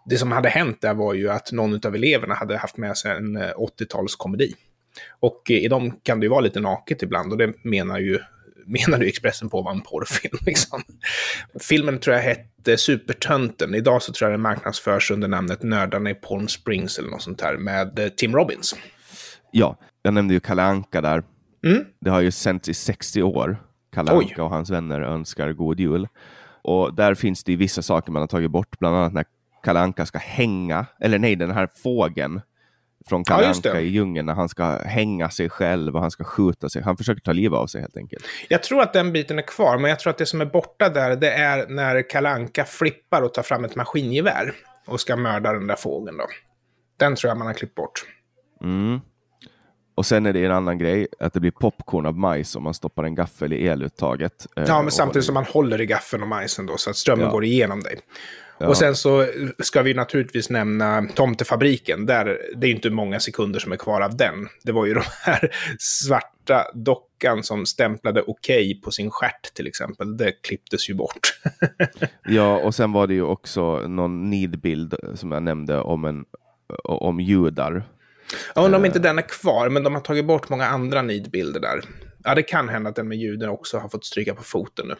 Det 0.06 0.18
som 0.18 0.32
hade 0.32 0.48
hänt 0.48 0.80
där 0.80 0.94
var 0.94 1.14
ju 1.14 1.30
att 1.30 1.52
någon 1.52 1.86
av 1.86 1.94
eleverna 1.94 2.34
hade 2.34 2.56
haft 2.56 2.76
med 2.76 2.96
sig 2.96 3.16
en 3.16 3.36
eh, 3.36 3.52
80-talskomedi. 3.80 4.54
Och 5.20 5.50
eh, 5.50 5.56
i 5.56 5.68
dem 5.68 6.00
kan 6.02 6.20
det 6.20 6.24
ju 6.24 6.30
vara 6.30 6.40
lite 6.40 6.60
naket 6.60 7.02
ibland 7.02 7.32
och 7.32 7.38
det 7.38 7.52
menar 7.62 7.98
ju 7.98 8.18
menar 8.68 8.98
ju 8.98 9.08
Expressen 9.08 9.48
på 9.48 9.62
var 9.62 9.72
en 9.72 9.80
porrfilm. 9.80 10.38
Liksom. 10.46 10.82
Filmen 11.60 11.98
tror 11.98 12.16
jag 12.16 12.22
hette 12.22 12.76
Supertönten. 12.76 13.74
Idag 13.74 14.02
så 14.02 14.12
tror 14.12 14.30
jag 14.30 14.38
den 14.38 14.42
marknadsförs 14.42 15.10
under 15.10 15.28
namnet 15.28 15.62
Nördarna 15.62 16.10
i 16.10 16.14
Palm 16.14 16.48
Springs 16.48 16.98
eller 16.98 17.10
något 17.10 17.22
sånt 17.22 17.40
här 17.40 17.56
med 17.56 17.98
eh, 17.98 18.08
Tim 18.08 18.34
Robbins. 18.34 18.74
Ja, 19.50 19.76
jag 20.02 20.14
nämnde 20.14 20.34
ju 20.34 20.40
Kalle 20.40 20.62
Anka 20.62 21.00
där. 21.00 21.22
Mm. 21.66 21.84
Det 22.00 22.10
har 22.10 22.20
ju 22.20 22.30
sänts 22.30 22.68
i 22.68 22.74
60 22.74 23.22
år. 23.22 23.62
Kalle 23.94 24.12
Oj. 24.12 24.24
Anka 24.24 24.42
och 24.42 24.50
hans 24.50 24.70
vänner 24.70 25.00
önskar 25.00 25.52
god 25.52 25.80
jul. 25.80 26.08
Och 26.62 26.94
där 26.94 27.14
finns 27.14 27.44
det 27.44 27.52
ju 27.52 27.58
vissa 27.58 27.82
saker 27.82 28.12
man 28.12 28.22
har 28.22 28.26
tagit 28.26 28.50
bort, 28.50 28.78
bland 28.78 28.96
annat 28.96 29.12
när 29.12 29.24
Kalle 29.62 29.80
Anka 29.80 30.06
ska 30.06 30.18
hänga, 30.18 30.86
eller 31.00 31.18
nej, 31.18 31.36
den 31.36 31.50
här 31.50 31.68
fågeln 31.82 32.40
från 33.08 33.24
Kalle 33.24 33.54
Ja, 33.64 33.78
i 33.80 33.86
djungeln 33.88 34.26
när 34.26 34.34
han 34.34 34.48
ska 34.48 34.64
hänga 34.78 35.30
sig 35.30 35.48
själv 35.50 35.94
och 35.96 36.00
han 36.02 36.10
ska 36.10 36.24
skjuta 36.24 36.68
sig. 36.68 36.82
Han 36.82 36.96
försöker 36.96 37.20
ta 37.20 37.32
livet 37.32 37.56
av 37.58 37.66
sig 37.66 37.80
helt 37.80 37.96
enkelt. 37.96 38.24
Jag 38.48 38.62
tror 38.62 38.82
att 38.82 38.92
den 38.92 39.12
biten 39.12 39.38
är 39.38 39.42
kvar, 39.42 39.78
men 39.78 39.88
jag 39.90 40.00
tror 40.00 40.10
att 40.10 40.18
det 40.18 40.26
som 40.26 40.40
är 40.40 40.46
borta 40.46 40.88
där, 40.88 41.16
det 41.16 41.30
är 41.30 41.66
när 41.68 42.10
Kalanka 42.10 42.64
flippar 42.64 43.22
och 43.22 43.34
tar 43.34 43.42
fram 43.42 43.64
ett 43.64 43.76
maskingevär 43.76 44.52
och 44.86 45.00
ska 45.00 45.16
mörda 45.16 45.52
den 45.52 45.66
där 45.66 45.76
fågeln 45.76 46.16
då. 46.16 46.26
Den 46.98 47.16
tror 47.16 47.28
jag 47.28 47.38
man 47.38 47.46
har 47.46 47.54
klippt 47.54 47.74
bort. 47.74 48.04
Mm. 48.62 49.00
Och 49.94 50.06
sen 50.06 50.26
är 50.26 50.32
det 50.32 50.44
en 50.44 50.52
annan 50.52 50.78
grej, 50.78 51.06
att 51.20 51.32
det 51.32 51.40
blir 51.40 51.50
popcorn 51.50 52.06
av 52.06 52.18
majs 52.18 52.56
om 52.56 52.62
man 52.62 52.74
stoppar 52.74 53.04
en 53.04 53.14
gaffel 53.14 53.52
i 53.52 53.68
eluttaget. 53.68 54.46
eh, 54.56 54.64
Ja, 54.66 54.82
men 54.82 54.90
samtidigt 54.90 55.24
som 55.24 55.34
man 55.34 55.44
håller 55.44 55.80
i 55.80 55.86
gaffeln 55.86 56.22
och 56.22 56.28
majsen 56.28 56.66
då, 56.66 56.76
så 56.76 56.90
att 56.90 56.96
strömmen 56.96 57.24
Ja. 57.26 57.32
går 57.32 57.44
igenom 57.44 57.80
dig. 57.80 57.98
Ja. 58.58 58.68
Och 58.68 58.76
sen 58.76 58.96
så 58.96 59.26
ska 59.58 59.82
vi 59.82 59.94
naturligtvis 59.94 60.50
nämna 60.50 61.06
Tomtefabriken. 61.14 62.06
Där, 62.06 62.38
det 62.56 62.66
är 62.66 62.70
inte 62.70 62.90
många 62.90 63.20
sekunder 63.20 63.60
som 63.60 63.72
är 63.72 63.76
kvar 63.76 64.00
av 64.00 64.16
den. 64.16 64.48
Det 64.62 64.72
var 64.72 64.86
ju 64.86 64.94
de 64.94 65.02
här 65.22 65.50
svarta 65.78 66.64
dockan 66.74 67.42
som 67.42 67.66
stämplade 67.66 68.22
okej 68.26 68.80
på 68.80 68.90
sin 68.90 69.10
stjärt 69.10 69.54
till 69.54 69.66
exempel. 69.66 70.16
Det 70.16 70.32
klipptes 70.32 70.90
ju 70.90 70.94
bort. 70.94 71.20
Ja, 72.30 72.56
och 72.58 72.74
sen 72.74 72.92
var 72.92 73.06
det 73.06 73.14
ju 73.14 73.22
också 73.22 73.88
någon 73.88 74.30
nidbild 74.30 74.94
som 75.14 75.32
jag 75.32 75.42
nämnde 75.42 75.80
om, 75.80 76.04
en, 76.04 76.24
om 76.84 77.20
judar. 77.20 77.88
Jag 78.54 78.64
undrar 78.64 78.78
om 78.78 78.84
inte 78.84 78.98
den 78.98 79.18
är 79.18 79.22
kvar, 79.22 79.68
men 79.68 79.82
de 79.82 79.94
har 79.94 80.00
tagit 80.00 80.24
bort 80.24 80.48
många 80.48 80.66
andra 80.66 81.02
nidbilder 81.02 81.60
där. 81.60 81.80
Ja, 82.24 82.34
det 82.34 82.42
kan 82.42 82.68
hända 82.68 82.90
att 82.90 82.96
den 82.96 83.08
med 83.08 83.18
juden 83.18 83.48
också 83.48 83.78
har 83.78 83.88
fått 83.88 84.04
stryka 84.04 84.34
på 84.34 84.42
foten 84.42 84.88
nu. 84.88 84.94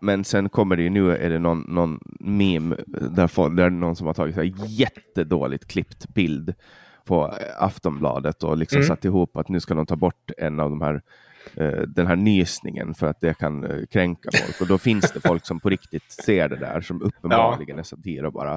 Men 0.00 0.24
sen 0.24 0.48
kommer 0.48 0.76
det 0.76 0.82
ju 0.82 0.90
nu 0.90 1.16
är 1.16 1.30
det 1.30 1.38
någon, 1.38 1.60
någon 1.68 2.00
meme 2.20 2.76
där, 2.86 3.26
folk, 3.26 3.56
där 3.56 3.70
någon 3.70 3.96
som 3.96 4.06
har 4.06 4.14
tagit 4.14 4.34
så 4.34 4.42
jättedåligt 4.66 5.66
klippt 5.68 6.08
bild 6.08 6.54
på 7.04 7.24
eh, 7.40 7.62
Aftonbladet 7.64 8.42
och 8.42 8.56
liksom 8.56 8.76
Mm. 8.76 8.88
satt 8.88 9.04
ihop 9.04 9.36
att 9.36 9.48
nu 9.48 9.60
ska 9.60 9.74
de 9.74 9.86
ta 9.86 9.96
bort 9.96 10.30
en 10.38 10.60
av 10.60 10.70
de 10.70 10.80
här 10.80 11.02
eh, 11.54 11.80
den 11.86 12.06
här 12.06 12.16
nysningen 12.16 12.94
för 12.94 13.06
att 13.06 13.20
det 13.20 13.38
kan 13.38 13.64
eh, 13.64 13.86
kränka 13.90 14.28
folk. 14.32 14.60
Och 14.60 14.66
då 14.66 14.78
finns 14.78 15.12
det 15.12 15.20
folk 15.20 15.46
som 15.46 15.60
på 15.60 15.68
riktigt 15.70 16.12
ser 16.12 16.48
det 16.48 16.56
där 16.56 16.80
som 16.80 17.02
uppenbarligen 17.02 17.78
är 17.78 17.82
satir 17.82 18.24
och 18.24 18.32
bara 18.32 18.52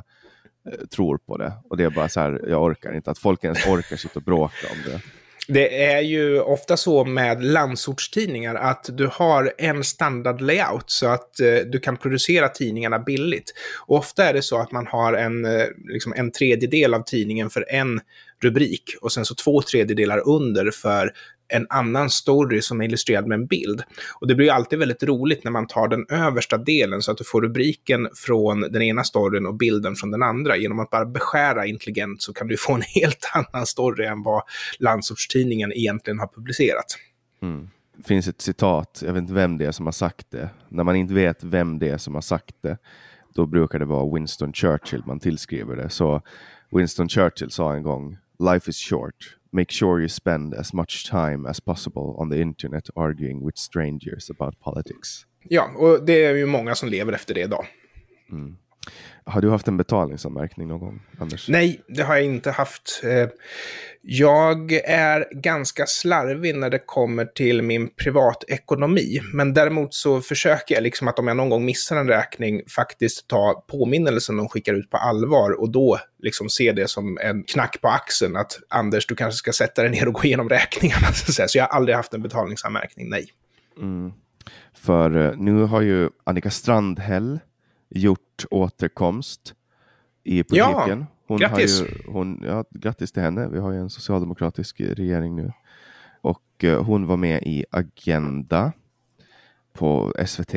eh, 0.72 0.86
tror 0.96 1.18
på 1.18 1.38
det. 1.38 1.54
Och 1.70 1.78
det 1.78 1.84
är 1.84 1.90
bara 1.90 2.10
så 2.10 2.20
här, 2.20 2.46
jag 2.50 2.64
orkar 2.64 2.94
inte. 2.96 3.12
Att 3.12 3.20
folk 3.20 3.44
ens 3.44 3.68
orkar 3.68 3.96
sitta 3.96 4.20
och 4.20 4.24
bråka 4.24 4.68
om 4.72 4.92
det. 4.92 5.02
Det 5.48 5.84
är 5.84 6.02
ju 6.02 6.40
ofta 6.40 6.78
så 6.78 7.06
med 7.06 7.44
landsortstidningar 7.44 8.56
att 8.56 8.90
du 8.94 9.08
har 9.08 9.54
en 9.58 9.84
standard 9.84 10.42
layout 10.42 10.90
så 10.92 11.08
att 11.08 11.40
eh, 11.40 11.56
du 11.56 11.80
kan 11.80 11.98
producera 11.98 12.50
tidningarna 12.50 13.00
billigt. 13.00 13.54
Och 13.88 13.98
ofta 13.98 14.26
är 14.26 14.34
det 14.34 14.42
så 14.42 14.58
att 14.58 14.72
man 14.72 14.88
har 14.88 15.14
en, 15.14 15.46
eh, 15.46 15.66
liksom 15.88 16.14
en 16.16 16.32
tredjedel 16.32 16.94
av 16.94 17.04
tidningen 17.04 17.50
för 17.50 17.66
en 17.70 18.02
rubrik 18.44 18.96
och 19.02 19.12
sen 19.12 19.26
så 19.26 19.36
två 19.36 19.62
tredjedelar 19.62 20.28
under 20.28 20.72
för 20.72 21.14
en 21.48 21.68
annan 21.70 22.10
story 22.10 22.62
som 22.62 22.82
är 22.82 22.86
illustrerad 22.86 23.28
med 23.28 23.36
en 23.36 23.46
bild. 23.46 23.84
Och 24.20 24.28
det 24.28 24.36
blir 24.36 24.46
ju 24.46 24.52
alltid 24.52 24.80
väldigt 24.80 25.04
roligt 25.04 25.44
när 25.44 25.52
man 25.52 25.68
tar 25.68 25.88
den 25.88 26.06
översta 26.10 26.58
delen 26.58 27.02
så 27.02 27.12
att 27.12 27.18
du 27.18 27.24
får 27.24 27.42
rubriken 27.42 28.10
från 28.14 28.62
den 28.62 28.82
ena 28.82 29.04
storyn 29.04 29.46
och 29.46 29.56
bilden 29.56 29.96
från 29.96 30.12
den 30.12 30.24
andra. 30.24 30.58
Genom 30.58 30.80
att 30.80 30.90
bara 30.90 31.06
beskära 31.06 31.66
intelligent 31.66 32.22
så 32.22 32.34
kan 32.34 32.48
du 32.48 32.58
få 32.58 32.74
en 32.74 32.82
helt 33.02 33.32
annan 33.34 33.66
story 33.66 34.06
än 34.06 34.24
vad 34.24 34.44
landsortstidningen 34.80 35.74
egentligen 35.74 36.20
har 36.20 36.28
publicerat. 36.28 36.98
Det 37.98 38.04
finns 38.08 38.28
ett 38.28 38.42
citat, 38.42 39.02
jag 39.06 39.14
vet 39.14 39.22
inte 39.22 39.34
vem 39.34 39.58
det 39.58 39.66
är 39.66 39.72
som 39.72 39.86
har 39.86 39.94
sagt 39.94 40.32
det. 40.32 40.50
När 40.70 40.84
man 40.84 40.96
inte 40.96 41.14
vet 41.14 41.44
vem 41.44 41.80
det 41.80 41.90
är 41.90 41.98
som 41.98 42.16
har 42.16 42.22
sagt 42.22 42.56
det, 42.62 42.78
då 43.36 43.46
brukar 43.46 43.80
det 43.80 43.86
vara 43.86 44.14
Winston 44.16 44.54
Churchill 44.54 45.04
man 45.06 45.20
tillskriver 45.20 45.76
det. 45.76 45.90
Så 45.90 46.22
Winston 46.72 47.10
Churchill 47.10 47.52
sa 47.52 47.74
en 47.74 47.84
gång, 47.84 48.18
Life 48.40 48.70
is 48.70 48.78
short. 48.78 49.38
Make 49.56 49.72
sure 49.72 50.02
you 50.02 50.10
spend 50.10 50.54
as 50.54 50.74
much 50.74 51.10
time 51.10 51.50
as 51.50 51.62
possible 51.62 52.16
on 52.18 52.30
the 52.30 52.42
internet 52.42 52.90
arguing 52.96 53.46
with 53.46 53.58
strangers 53.58 54.30
about 54.30 54.60
politics. 54.60 55.26
Ja, 55.50 55.72
och 55.76 56.06
det 56.06 56.26
är 56.26 56.36
ju 56.36 56.46
många 56.46 56.76
som 56.76 56.90
lever 56.90 57.14
efter 57.14 57.34
det 57.34 57.42
idag. 57.42 57.66
Har 59.28 59.42
du 59.42 59.50
haft 59.50 59.68
en 59.68 59.78
betalningsanmärkning 59.78 60.68
någon 60.68 60.80
gång, 60.80 61.02
Anders? 61.20 61.50
Nej, 61.50 61.82
det 61.88 62.04
har 62.04 62.16
jag 62.16 62.26
inte 62.26 62.52
haft. 62.52 63.02
Eh, 63.04 63.30
Jag 64.02 64.72
är 64.86 65.42
ganska 65.42 65.86
slarvig 65.86 66.56
när 66.56 66.70
det 66.70 66.80
kommer 66.80 67.26
till 67.26 67.62
min 67.62 67.90
privatekonomi. 67.90 69.20
Men 69.34 69.54
däremot 69.54 69.94
så 69.94 70.22
försöker 70.22 70.76
jag 70.76 70.84
liksom 70.84 71.08
att 71.08 71.20
om 71.20 71.28
jag 71.28 71.38
någon 71.38 71.50
gång 71.50 71.66
missar 71.66 71.96
en 71.98 72.08
räkning 72.08 72.62
faktiskt 72.76 73.28
ta 73.28 73.66
påminnelsen 73.68 74.38
de 74.38 74.50
skickar 74.50 74.74
ut 74.74 74.90
på 74.90 74.98
allvar 74.98 75.62
och 75.62 75.70
då 75.70 76.00
liksom 76.20 76.50
se 76.50 76.72
det 76.72 76.90
som 76.90 77.18
en 77.22 77.44
knack 77.44 77.82
på 77.82 77.88
axeln 77.88 78.36
att 78.36 78.60
Anders, 78.70 79.08
du 79.08 79.16
kanske 79.16 79.38
ska 79.38 79.52
sätta 79.52 79.82
dig 79.82 79.92
ner 79.92 80.08
och 80.08 80.14
gå 80.14 80.24
igenom 80.24 80.50
räkningarna. 80.50 81.08
Så, 81.14 81.46
jag 81.58 81.64
har 81.64 81.78
aldrig 81.78 81.96
haft 81.96 82.14
en 82.14 82.22
betalningsanmärkning, 82.22 83.10
nej. 83.10 83.28
För 84.74 85.26
eh, 85.26 85.38
nu 85.38 85.64
har 85.64 85.82
ju 85.82 86.10
Annika 86.24 86.50
Strandhäll 86.50 87.40
gjort 87.90 88.46
återkomst 88.52 89.56
i 90.24 90.38
Ja, 90.38 90.44
politiken. 90.44 91.06
hon 91.28 91.38
grattis. 91.38 91.80
Har 91.82 91.88
ju, 91.88 91.94
hon, 92.08 92.44
ja, 92.48 92.64
grattis 92.72 93.12
till 93.12 93.24
henne. 93.24 93.48
Vi 93.48 93.60
har 93.60 93.72
ju 93.72 93.80
en 93.80 93.90
socialdemokratisk 93.90 94.82
regering 94.82 95.36
nu. 95.36 95.52
Och 96.22 96.64
eh, 96.64 96.84
hon 96.84 97.08
var 97.08 97.18
med 97.18 97.44
i 97.44 97.66
Agenda 97.72 98.72
på 99.74 100.14
SVT. 100.28 100.56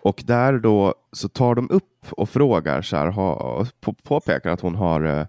Och 0.00 0.22
där 0.26 0.58
då 0.58 0.94
så 1.12 1.28
tar 1.28 1.54
de 1.54 1.70
upp 1.70 2.06
och 2.10 2.28
frågar 2.30 2.82
så 2.82 2.96
här, 2.96 3.06
ha, 3.06 3.66
på, 3.80 3.92
påpekar 3.92 4.50
att 4.50 4.60
hon 4.60 4.74
har 4.74 5.02
eh, 5.20 5.26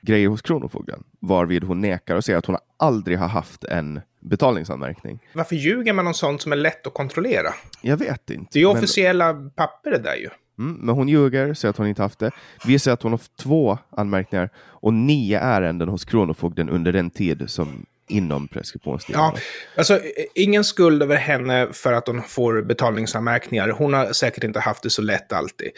grejer 0.00 0.28
hos 0.28 0.42
Kronofogden. 0.42 1.04
Varvid 1.20 1.64
hon 1.64 1.80
nekar 1.80 2.16
och 2.16 2.24
säger 2.24 2.38
att 2.38 2.46
hon 2.46 2.56
aldrig 2.76 3.18
har 3.18 3.28
haft 3.28 3.64
en 3.64 4.00
betalningsanmärkning. 4.20 5.18
Varför 5.34 5.56
ljuger 5.56 5.92
man 5.92 6.06
om 6.06 6.14
sånt 6.14 6.42
som 6.42 6.52
är 6.52 6.56
lätt 6.56 6.86
att 6.86 6.94
kontrollera? 6.94 7.48
Jag 7.82 7.96
vet 7.96 8.30
inte. 8.30 8.48
Det 8.52 8.58
är 8.58 8.60
ju 8.60 8.66
men- 8.68 8.76
officiella 8.76 9.34
papper 9.34 9.90
det 9.90 9.98
där 9.98 10.14
ju. 10.16 10.28
Mm, 10.58 10.76
men 10.80 10.94
hon 10.94 11.08
ljuger, 11.08 11.54
säger 11.54 11.70
att 11.70 11.76
hon 11.76 11.86
inte 11.86 12.02
haft 12.02 12.18
det. 12.18 12.30
Vi 12.64 12.78
säger 12.78 12.92
att 12.92 13.02
hon 13.02 13.12
har 13.12 13.18
haft 13.18 13.36
två 13.36 13.78
anmärkningar 13.90 14.50
och 14.58 14.92
nio 14.92 15.38
ärenden 15.38 15.88
hos 15.88 16.04
Kronofogden 16.04 16.68
under 16.68 16.92
den 16.92 17.10
tid 17.10 17.44
som 17.46 17.86
inom 18.08 18.48
preskriptionstiden. 18.48 19.20
Ja, 19.20 19.36
alltså 19.76 20.00
ingen 20.34 20.64
skuld 20.64 21.02
över 21.02 21.16
henne 21.16 21.68
för 21.72 21.92
att 21.92 22.06
hon 22.06 22.22
får 22.22 22.62
betalningsanmärkningar. 22.62 23.68
Hon 23.68 23.94
har 23.94 24.12
säkert 24.12 24.44
inte 24.44 24.60
haft 24.60 24.82
det 24.82 24.90
så 24.90 25.02
lätt 25.02 25.32
alltid. 25.32 25.70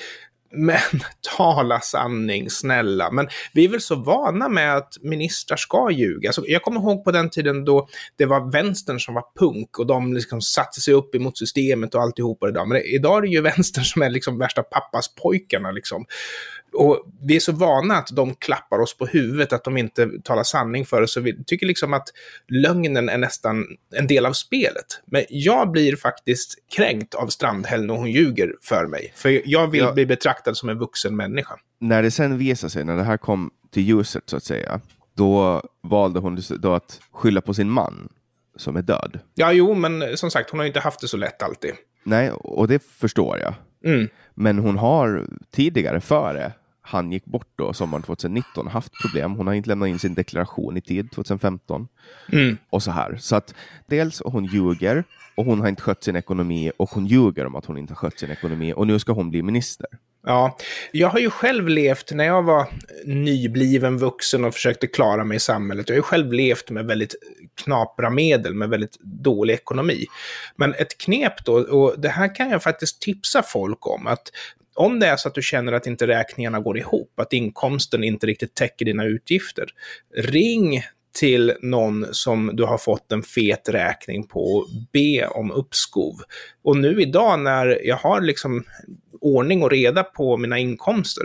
Men 0.57 0.81
tala 1.37 1.81
sanning, 1.81 2.51
snälla. 2.51 3.11
Men 3.11 3.29
vi 3.53 3.65
är 3.65 3.69
väl 3.69 3.81
så 3.81 3.95
vana 3.95 4.49
med 4.49 4.77
att 4.77 4.95
ministrar 5.03 5.57
ska 5.57 5.91
ljuga. 5.91 6.29
Alltså, 6.29 6.45
jag 6.47 6.63
kommer 6.63 6.81
ihåg 6.81 7.05
på 7.05 7.11
den 7.11 7.31
tiden 7.31 7.65
då 7.65 7.89
det 8.17 8.27
var 8.27 8.53
vänstern 8.53 9.01
som 9.01 9.15
var 9.15 9.25
punk 9.39 9.79
och 9.79 9.87
de 9.87 10.15
liksom 10.15 10.41
satte 10.41 10.81
sig 10.81 10.95
upp 10.95 11.15
emot 11.15 11.39
systemet 11.39 11.95
och 11.95 12.03
alltihopa 12.03 12.49
idag. 12.49 12.69
Men 12.69 12.83
idag 12.83 13.19
är 13.19 13.23
det 13.23 13.29
ju 13.29 13.41
vänstern 13.55 13.85
som 13.85 14.03
är 14.03 14.11
liksom 14.11 14.39
värsta 14.39 14.63
pappas 14.63 15.15
pojkarna 15.15 15.71
liksom. 15.71 16.05
Och 16.77 17.07
vi 17.23 17.37
är 17.37 17.41
så 17.41 17.53
vana 17.53 17.95
att 17.97 18.09
de 18.13 18.35
klappar 18.35 18.79
oss 18.79 18.97
på 18.99 19.07
huvudet, 19.07 19.53
att 19.53 19.65
de 19.65 19.77
inte 19.77 20.11
talar 20.25 20.43
sanning 20.43 20.87
för 20.87 21.03
oss. 21.03 21.13
Så 21.13 21.21
vi 21.21 21.45
tycker 21.45 21.67
liksom 21.67 21.95
att 21.95 22.09
lögnen 22.49 23.09
är 23.09 23.19
nästan 23.19 23.67
en 23.95 24.07
del 24.07 24.27
av 24.27 24.33
spelet. 24.33 24.87
Men 25.07 25.25
jag 25.29 25.71
blir 25.71 25.97
faktiskt 25.97 26.55
kränkt 26.77 27.15
av 27.15 27.27
Strandhäll 27.29 27.87
när 27.87 27.95
hon 27.95 28.11
ljuger 28.11 28.55
för 28.63 28.87
mig. 28.87 29.13
För 29.17 29.43
jag 29.45 29.67
vill 29.71 29.81
Ja. 29.81 29.93
bli 29.93 30.07
betraktad 30.07 30.57
som 30.57 30.69
en 30.69 30.79
vuxen 30.79 31.17
människa. 31.17 31.55
När 31.81 32.03
det 32.03 32.11
sen 32.11 32.39
visade 32.39 32.71
sig, 32.71 32.85
när 32.85 32.97
det 32.97 33.03
här 33.05 33.17
kom 33.17 33.51
till 33.73 33.83
ljuset 33.83 34.23
så 34.27 34.37
att 34.37 34.45
säga, 34.45 34.81
då 35.17 35.63
valde 35.83 36.21
hon 36.21 36.39
då 36.59 36.73
att 36.73 37.01
skylla 37.13 37.41
på 37.41 37.55
sin 37.55 37.71
man 37.71 38.09
som 38.57 38.77
är 38.77 38.83
död. 38.83 39.19
Ja, 39.35 39.53
jo, 39.53 39.75
men 39.75 40.17
som 40.17 40.31
sagt, 40.31 40.51
hon 40.51 40.59
har 40.61 40.65
ju 40.65 40.69
inte 40.69 40.81
haft 40.81 41.01
det 41.01 41.09
så 41.09 41.17
lätt 41.17 41.43
alltid. 41.43 41.73
Nej, 42.05 42.31
och 42.31 42.69
det 42.69 42.83
förstår 42.83 43.39
jag. 43.39 43.55
Mm. 43.95 44.09
Men 44.35 44.59
hon 44.59 44.79
har 44.79 45.27
tidigare, 45.53 46.01
före 46.01 46.53
han 46.87 47.13
gick 47.13 47.25
bort 47.25 47.49
då, 47.57 47.73
sommaren 47.73 48.03
2019, 48.03 48.67
haft 48.67 48.93
problem. 49.03 49.35
Hon 49.35 49.47
har 49.47 49.55
inte 49.55 49.69
lämnat 49.69 49.89
in 49.89 49.99
sin 49.99 50.15
deklaration 50.15 50.77
i 50.77 50.81
tid, 50.81 51.11
2015. 51.11 51.89
Mm. 52.33 52.57
Och 52.71 52.83
så 52.83 52.91
här. 52.91 53.17
Så 53.21 53.37
att 53.37 53.55
dels 53.87 54.23
hon 54.25 54.45
ljuger 54.45 55.05
och 55.35 55.45
hon 55.45 55.61
har 55.61 55.69
inte 55.69 55.83
skött 55.83 56.05
sin 56.05 56.17
ekonomi 56.17 56.73
och 56.77 56.91
hon 56.91 57.07
ljuger 57.07 57.47
om 57.47 57.57
att 57.57 57.67
hon 57.67 57.79
inte 57.79 57.93
har 57.93 57.97
skött 57.97 58.19
sin 58.19 58.31
ekonomi 58.31 58.73
och 58.77 58.87
nu 58.87 58.99
ska 58.99 59.13
hon 59.13 59.31
bli 59.31 59.43
minister. 59.43 59.87
Ja, 60.27 60.57
jag 60.93 61.09
har 61.09 61.19
ju 61.19 61.31
själv 61.31 61.69
levt, 61.69 62.13
när 62.13 62.25
jag 62.25 62.43
var 62.43 62.67
nybliven 63.05 63.99
vuxen 63.99 64.45
och 64.45 64.55
försökte 64.55 64.87
klara 64.87 65.25
mig 65.25 65.37
i 65.37 65.41
samhället, 65.41 65.89
jag 65.89 65.95
har 65.95 65.99
ju 65.99 66.03
själv 66.03 66.33
levt 66.33 66.71
med 66.71 66.87
väldigt 66.87 67.15
knapra 67.65 68.11
medel, 68.11 68.55
med 68.55 68.69
väldigt 68.69 68.99
dålig 69.01 69.55
ekonomi. 69.55 70.07
Men 70.57 70.75
ett 70.75 70.99
knep 70.99 71.45
då, 71.45 71.53
och 71.55 72.01
det 72.01 72.09
här 72.09 72.35
kan 72.35 72.51
jag 72.51 72.63
faktiskt 72.63 73.01
tipsa 73.01 73.43
folk 73.43 73.87
om, 73.87 74.07
att 74.07 74.31
om 74.75 75.01
det 75.01 75.07
är 75.07 75.17
så 75.17 75.29
att 75.29 75.35
du 75.35 75.43
känner 75.43 75.73
att 75.73 75.87
inte 75.87 76.07
räkningarna 76.07 76.61
går 76.61 76.79
ihop, 76.79 77.21
att 77.21 77.33
inkomsten 77.33 78.05
inte 78.05 78.27
riktigt 78.27 78.55
täcker 78.55 78.85
dina 78.85 79.05
utgifter, 79.05 79.67
ring 80.17 80.83
till 81.19 81.53
någon 81.63 82.07
som 82.11 82.51
du 82.55 82.65
har 82.65 82.79
fått 82.79 83.13
en 83.13 83.23
fet 83.23 83.69
räkning 83.69 84.27
på 84.27 84.41
och 84.41 84.69
be 84.93 85.27
om 85.27 85.51
uppskov. 85.51 86.15
Och 86.65 86.77
nu 86.77 87.03
idag 87.03 87.41
när 87.41 87.87
jag 87.87 87.97
har 87.97 88.21
liksom 88.21 88.65
ordning 89.21 89.63
och 89.63 89.71
reda 89.71 90.03
på 90.03 90.37
mina 90.37 90.59
inkomster 90.59 91.25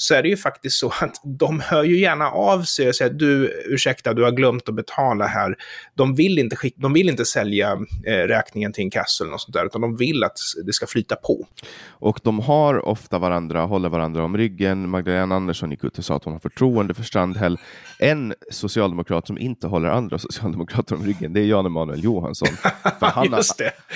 så 0.00 0.14
är 0.14 0.22
det 0.22 0.28
ju 0.28 0.36
faktiskt 0.36 0.76
så 0.76 0.92
att 1.00 1.20
de 1.24 1.60
hör 1.60 1.84
ju 1.84 1.98
gärna 1.98 2.30
av 2.30 2.62
sig 2.62 2.88
och 2.88 2.94
säger 2.94 3.12
du, 3.12 3.62
ursäkta, 3.66 4.14
du 4.14 4.22
har 4.22 4.30
glömt 4.30 4.68
att 4.68 4.74
betala 4.74 5.26
här. 5.26 5.56
De 5.94 6.14
vill 6.14 6.38
inte, 6.38 6.56
skick, 6.56 6.74
de 6.76 6.92
vill 6.92 7.08
inte 7.08 7.24
sälja 7.24 7.72
eh, 8.06 8.12
räkningen 8.12 8.72
till 8.72 8.84
en 8.84 8.90
kassa 8.90 9.24
eller 9.24 9.30
något 9.30 9.40
sånt 9.40 9.54
där, 9.54 9.66
utan 9.66 9.80
de 9.80 9.96
vill 9.96 10.24
att 10.24 10.38
det 10.66 10.72
ska 10.72 10.86
flyta 10.86 11.16
på. 11.16 11.46
Och 11.88 12.20
de 12.22 12.38
har 12.38 12.88
ofta 12.88 13.18
varandra, 13.18 13.62
håller 13.62 13.88
varandra 13.88 14.24
om 14.24 14.36
ryggen. 14.36 14.88
Magdalena 14.88 15.34
Andersson 15.34 15.70
gick 15.70 15.84
ut 15.84 15.98
och 15.98 16.04
sa 16.04 16.16
att 16.16 16.24
hon 16.24 16.32
har 16.32 16.40
förtroende 16.40 16.94
för 16.94 17.02
Strandhäll. 17.02 17.58
En 17.98 18.34
socialdemokrat 18.50 19.26
som 19.26 19.38
inte 19.38 19.66
håller 19.66 19.88
andra 19.88 20.18
socialdemokrater 20.18 20.94
om 20.94 21.06
ryggen, 21.06 21.32
det 21.32 21.40
är 21.40 21.44
Jan 21.44 21.66
Emanuel 21.66 22.04
Johansson. 22.04 22.48
För 23.00 23.06
han, 23.06 23.32
har, 23.32 23.42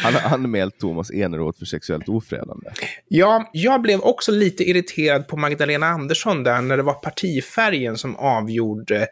han 0.03 0.15
har 0.15 0.35
anmält 0.35 0.79
Thomas 0.79 1.11
Eneroth 1.11 1.59
för 1.59 1.67
sexuellt 1.67 2.09
ofredande. 2.09 2.71
Ja, 3.09 3.51
jag 3.53 3.83
blev 3.83 4.01
också 4.01 4.33
lite 4.33 4.71
irriterad 4.71 5.29
på 5.29 5.37
Magdalena 5.37 5.94
Andersson 5.95 6.43
där 6.43 6.61
när 6.61 6.77
det 6.77 6.83
var 6.83 6.95
partifärgen 6.95 7.99
som 7.99 8.17
avgjorde 8.17 9.07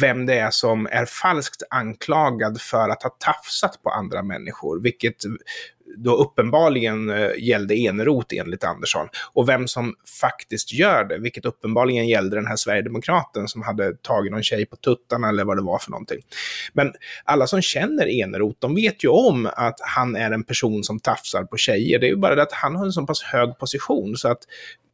vem 0.00 0.26
det 0.26 0.34
är 0.34 0.50
som 0.50 0.86
är 0.86 1.04
falskt 1.04 1.62
anklagad 1.70 2.60
för 2.60 2.88
att 2.88 3.02
ha 3.02 3.10
tafsat 3.10 3.82
på 3.82 3.90
andra 3.90 4.22
människor, 4.22 4.80
vilket 4.80 5.16
då 5.96 6.16
uppenbarligen 6.16 7.10
eh, 7.10 7.30
gällde 7.38 7.74
Eneroth 7.74 8.34
enligt 8.38 8.64
Andersson. 8.64 9.08
Och 9.32 9.48
vem 9.48 9.68
som 9.68 9.94
faktiskt 10.20 10.72
gör 10.72 11.04
det, 11.04 11.18
vilket 11.18 11.44
uppenbarligen 11.44 12.08
gällde 12.08 12.36
den 12.36 12.46
här 12.46 12.56
Sverigedemokraten 12.56 13.48
som 13.48 13.62
hade 13.62 13.94
tagit 13.94 14.32
någon 14.32 14.42
tjej 14.42 14.66
på 14.66 14.76
tuttarna 14.76 15.28
eller 15.28 15.44
vad 15.44 15.56
det 15.56 15.62
var 15.62 15.78
för 15.78 15.90
någonting. 15.90 16.20
Men 16.72 16.92
alla 17.24 17.46
som 17.46 17.62
känner 17.62 18.22
Eneroth, 18.22 18.56
de 18.58 18.74
vet 18.74 19.04
ju 19.04 19.08
om 19.08 19.50
att 19.52 19.80
han 19.80 20.16
är 20.16 20.30
en 20.30 20.44
person 20.44 20.84
som 20.84 21.00
tafsar 21.00 21.44
på 21.44 21.56
tjejer. 21.56 21.98
Det 21.98 22.06
är 22.06 22.10
ju 22.10 22.16
bara 22.16 22.34
det 22.34 22.42
att 22.42 22.52
han 22.52 22.76
har 22.76 22.84
en 22.84 22.92
så 22.92 23.06
pass 23.06 23.22
hög 23.22 23.58
position 23.58 24.16
så 24.16 24.28
att 24.28 24.40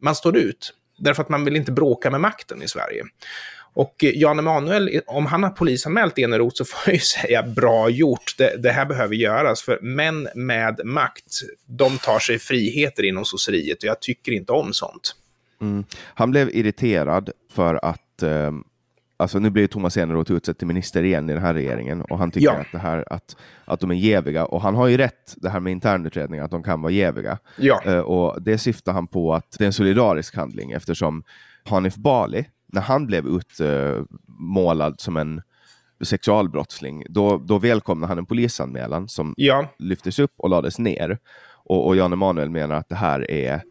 man 0.03 0.15
står 0.15 0.37
ut. 0.37 0.73
Därför 0.97 1.23
att 1.23 1.29
man 1.29 1.45
vill 1.45 1.57
inte 1.57 1.73
bråka 1.73 2.11
med 2.11 2.21
makten 2.21 2.63
i 2.63 2.69
Sverige. 2.69 3.05
Och 3.77 4.05
eh, 4.05 4.11
Jan 4.15 4.39
Emanuel, 4.39 5.01
om 5.07 5.27
han 5.27 5.43
har 5.43 5.51
polisanmält 5.51 6.19
Eneroth 6.19 6.57
så 6.57 6.65
får 6.65 6.81
jag 6.87 6.95
ju 6.95 7.01
säga 7.23 7.43
bra 7.43 7.89
gjort. 7.91 8.35
Det, 8.39 8.57
det 8.57 8.71
här 8.71 8.87
behöver 8.87 9.15
göras, 9.15 9.63
för 9.63 9.79
män 9.81 10.29
med 10.35 10.81
makt, 10.85 11.41
de 11.67 11.99
tar 11.99 12.19
sig 12.19 12.39
friheter 12.39 13.03
inom 13.03 13.25
sosseriet 13.25 13.79
och 13.79 13.85
jag 13.85 14.01
tycker 14.01 14.33
inte 14.33 14.53
om 14.53 14.73
sånt. 14.73 15.17
Mm. 15.61 15.85
Han 16.15 16.31
blev 16.31 16.51
irriterad 16.51 17.31
för 17.53 17.85
att 17.85 18.23
eh, 18.23 18.53
Alltså 19.19 19.39
nu 19.39 19.51
blir 19.51 19.67
Thomas 19.67 19.97
Eneroth 19.97 20.33
utsedd 20.33 20.59
till 20.59 20.67
minister 20.67 21.03
igen 21.03 21.31
i 21.31 21.33
den 21.33 21.43
här 21.43 21.55
regeringen 21.55 22.03
och 22.03 22.19
han 22.19 22.31
tycker 22.31 22.47
Ja. 22.47 22.53
att, 22.61 22.73
det 22.73 22.79
här, 22.79 23.05
att, 23.13 23.37
att 23.65 23.81
de 23.81 23.91
är 23.91 23.95
jäviga. 23.95 24.45
Och 24.47 24.61
han 24.63 24.75
har 24.75 24.87
ju 24.87 24.97
rätt, 24.97 25.35
det 25.37 25.49
här 25.49 25.61
med 25.61 25.71
internutredningar, 25.71 26.45
att 26.45 26.51
de 26.51 26.63
kan 26.63 26.83
vara 26.83 26.93
jäviga. 26.93 27.39
Ja, 27.59 27.81
Eh, 27.85 27.99
och 27.99 28.43
det 28.43 28.59
syftar 28.59 28.93
han 28.93 29.07
på 29.07 29.35
att 29.35 29.57
det 29.59 29.65
är 29.65 29.67
en 29.67 29.73
solidarisk 29.73 30.37
handling 30.37 30.73
eftersom 30.73 31.23
Hanif 31.65 31.97
Bali, 31.97 32.45
när 32.73 32.81
han 32.81 33.07
blev 33.07 33.27
utmålad 33.27 35.01
som 35.01 35.17
en 35.17 35.43
sexualbrottsling, 36.05 37.05
då, 37.09 37.39
då 37.39 37.59
välkomnade 37.59 38.09
han 38.11 38.19
en 38.19 38.27
polisanmälan 38.27 39.09
som 39.09 39.35
ja, 39.37 39.69
lyftes 39.79 40.19
upp 40.19 40.33
och 40.39 40.51
lades 40.51 40.79
ner. 40.79 41.19
Och, 41.65 41.87
och 41.87 41.97
Jan 41.97 42.13
Emanuel 42.13 42.51
menar 42.51 42.75
att 42.77 42.89
det 42.89 42.95
här 42.95 43.31
är, 43.31 43.63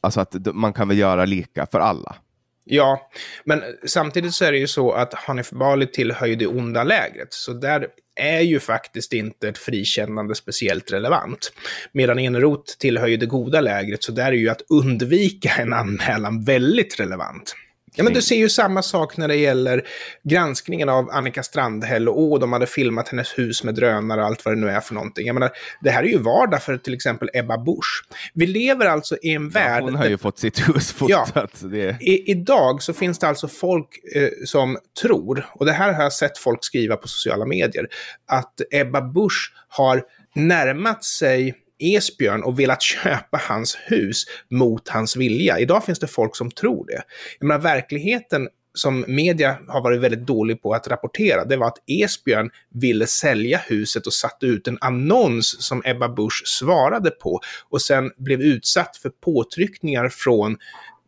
alltså 0.00 0.20
att 0.20 0.54
man 0.54 0.72
kan 0.72 0.88
väl 0.88 0.98
göra 0.98 1.24
lika 1.24 1.66
för 1.66 1.80
alla 1.80 2.14
ja. 2.64 3.10
Men 3.44 3.62
samtidigt 3.86 4.34
så 4.34 4.44
är 4.44 4.52
det 4.52 4.58
ju 4.58 4.66
så 4.66 4.92
att 4.92 5.14
Hanif 5.14 5.50
Bali 5.50 5.86
tillhör 5.86 6.26
ju 6.26 6.36
det 6.36 6.46
onda 6.46 6.84
lägret. 6.84 7.32
Så 7.32 7.52
där 7.52 7.86
är 8.20 8.40
ju 8.40 8.60
faktiskt 8.60 9.12
inte 9.12 9.48
ett 9.48 9.58
frikännande 9.58 10.34
speciellt 10.34 10.92
relevant. 10.92 11.52
Medan 11.92 12.18
Eneroth 12.18 12.78
tillhör 12.78 13.06
ju 13.06 13.16
det 13.16 13.26
goda 13.26 13.60
lägret, 13.60 14.02
så 14.02 14.12
där 14.12 14.26
är 14.26 14.32
ju 14.32 14.48
att 14.48 14.62
undvika 14.68 15.50
en 15.58 15.72
anmälan 15.72 16.44
väldigt 16.44 17.00
relevant. 17.00 17.54
Ja, 17.94 18.04
men 18.04 18.12
du 18.12 18.22
ser 18.22 18.36
ju 18.36 18.48
samma 18.48 18.82
sak 18.82 19.16
när 19.16 19.28
det 19.28 19.36
gäller 19.36 19.86
granskningen 20.22 20.88
av 20.88 21.10
Annika 21.10 21.42
Strandhäll 21.42 22.08
och 22.08 22.20
åh, 22.20 22.40
de 22.40 22.52
hade 22.52 22.66
filmat 22.66 23.08
hennes 23.08 23.38
hus 23.38 23.64
med 23.64 23.74
drönare 23.74 24.20
och 24.20 24.26
allt 24.26 24.44
vad 24.44 24.54
det 24.54 24.60
nu 24.60 24.70
är 24.70 24.80
för 24.80 24.94
någonting. 24.94 25.26
Jag 25.26 25.34
menar, 25.34 25.50
det 25.80 25.90
här 25.90 26.02
är 26.02 26.08
ju 26.08 26.18
vardag 26.18 26.62
för 26.62 26.76
till 26.76 26.94
exempel 26.94 27.30
Ebba 27.34 27.58
Busch. 27.58 28.04
Vi 28.34 28.46
lever 28.46 28.86
alltså 28.86 29.16
i 29.22 29.34
en 29.34 29.48
värld... 29.48 29.82
Hon 29.82 29.94
har 29.94 30.02
där- 30.02 30.10
ju 30.10 30.18
fått 30.18 30.38
sitt 30.38 30.68
hus 30.68 30.92
fotat. 30.92 31.52
Det, 31.60 31.96
I, 32.00 32.30
idag 32.30 32.82
så 32.82 32.92
finns 32.92 33.18
det 33.18 33.28
alltså 33.28 33.48
folk 33.48 33.88
eh, 34.14 34.28
som 34.44 34.78
tror, 35.02 35.46
och 35.54 35.66
det 35.66 35.72
här 35.72 35.92
har 35.92 36.02
jag 36.02 36.12
sett 36.12 36.38
folk 36.38 36.64
skriva 36.64 36.96
på 36.96 37.08
sociala 37.08 37.44
medier, 37.44 37.88
att 38.26 38.60
Ebba 38.70 39.00
Busch 39.00 39.52
har 39.68 40.02
närmat 40.34 41.04
sig 41.04 41.54
Esbjörn 41.80 42.42
och 42.42 42.60
velat 42.60 42.82
köpa 42.82 43.40
hans 43.48 43.78
hus 43.86 44.24
mot 44.50 44.88
hans 44.88 45.16
vilja. 45.16 45.58
Idag 45.58 45.84
finns 45.84 45.98
det 45.98 46.06
folk 46.06 46.36
som 46.36 46.50
tror 46.50 46.86
det. 46.86 47.02
Jag 47.38 47.46
menar, 47.46 47.60
verkligheten 47.60 48.48
som 48.74 49.04
media 49.08 49.58
har 49.68 49.82
varit 49.82 50.00
väldigt 50.00 50.26
dålig 50.26 50.62
på 50.62 50.74
att 50.74 50.88
rapportera, 50.88 51.44
det 51.44 51.56
var 51.56 51.66
att 51.66 51.82
Esbjörn 51.86 52.50
ville 52.74 53.06
sälja 53.06 53.58
huset 53.58 54.06
och 54.06 54.12
satte 54.12 54.46
ut 54.46 54.68
en 54.68 54.78
annons 54.80 55.62
som 55.62 55.82
Ebba 55.84 56.08
Busch 56.08 56.42
svarade 56.46 57.10
på 57.10 57.40
och 57.68 57.82
sen 57.82 58.12
blev 58.16 58.40
utsatt 58.40 58.96
för 58.96 59.10
påtryckningar 59.10 60.08
från 60.08 60.56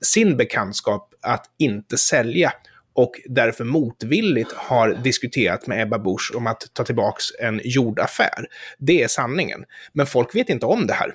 sin 0.01 0.37
bekantskap 0.37 1.15
att 1.21 1.45
inte 1.59 1.99
sälja 1.99 2.53
och 2.95 3.13
därför 3.25 3.65
motvilligt 3.65 4.53
har 4.53 4.95
diskuterat 4.95 5.67
med 5.67 5.83
Ebba 5.83 5.99
Busch 5.99 6.33
om 6.37 6.47
att 6.47 6.67
ta 6.73 6.85
tillbaks 6.85 7.25
en 7.41 7.61
jordaffär. 7.65 8.47
Det 8.79 9.03
är 9.03 9.09
sanningen. 9.09 9.65
Men 9.93 10.07
folk 10.07 10.35
vet 10.35 10.49
inte 10.49 10.67
om 10.67 10.87
det 10.87 10.95
här. 10.95 11.15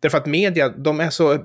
Därför 0.00 0.18
att 0.18 0.26
media, 0.26 0.68
de 0.68 1.00
är 1.00 1.10
så, 1.10 1.38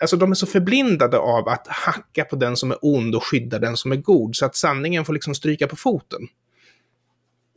alltså 0.00 0.16
de 0.16 0.30
är 0.30 0.34
så 0.34 0.46
förblindade 0.46 1.18
av 1.18 1.48
att 1.48 1.66
hacka 1.68 2.24
på 2.24 2.36
den 2.36 2.56
som 2.56 2.70
är 2.70 2.78
ond 2.82 3.14
och 3.14 3.24
skydda 3.24 3.58
den 3.58 3.76
som 3.76 3.92
är 3.92 3.96
god, 3.96 4.36
så 4.36 4.46
att 4.46 4.56
sanningen 4.56 5.04
får 5.04 5.12
liksom 5.12 5.34
stryka 5.34 5.66
på 5.66 5.76
foten. 5.76 6.20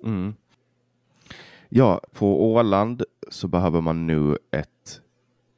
mm. 0.03 0.33
Ja, 1.71 2.01
på 2.13 2.53
Åland 2.53 3.03
så 3.29 3.47
behöver 3.47 3.81
man 3.81 4.07
nu 4.07 4.37
ett 4.51 5.01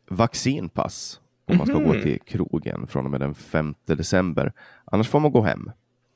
vaccinpass 0.10 1.20
om 1.51 1.58
man 1.58 1.67
ska 1.67 1.77
gå 1.77 1.93
Mhm. 1.93 2.01
till 2.01 2.20
krogen 2.25 2.88
från 2.88 3.05
och 3.05 3.12
med 3.12 3.20
den 3.20 3.34
5 3.36 3.74
december. 3.86 4.53
Annars 4.86 5.08
får 5.08 5.20
man 5.20 5.31
gå 5.31 5.41
hem. 5.41 5.72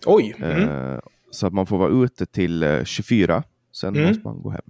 Oj! 0.06 0.36
Mm. 0.39 0.70
Eh, 0.70 1.00
så 1.32 1.48
att 1.48 1.54
man 1.54 1.65
får 1.65 1.77
vara 1.77 1.89
ute 2.04 2.25
till 2.25 2.63
eh, 2.63 2.84
24, 2.84 3.44
sen 3.72 3.96
Mm. 3.96 4.08
måste 4.08 4.24
man 4.27 4.42
gå 4.42 4.50
hem. 4.50 4.62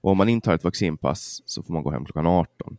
Och 0.00 0.10
om 0.10 0.18
man 0.18 0.28
inte 0.28 0.50
har 0.50 0.54
ett 0.54 0.64
vaccinpass 0.64 1.42
så 1.46 1.62
får 1.62 1.72
man 1.74 1.82
gå 1.82 1.90
hem 1.90 2.04
klockan 2.04 2.26
18. 2.26 2.76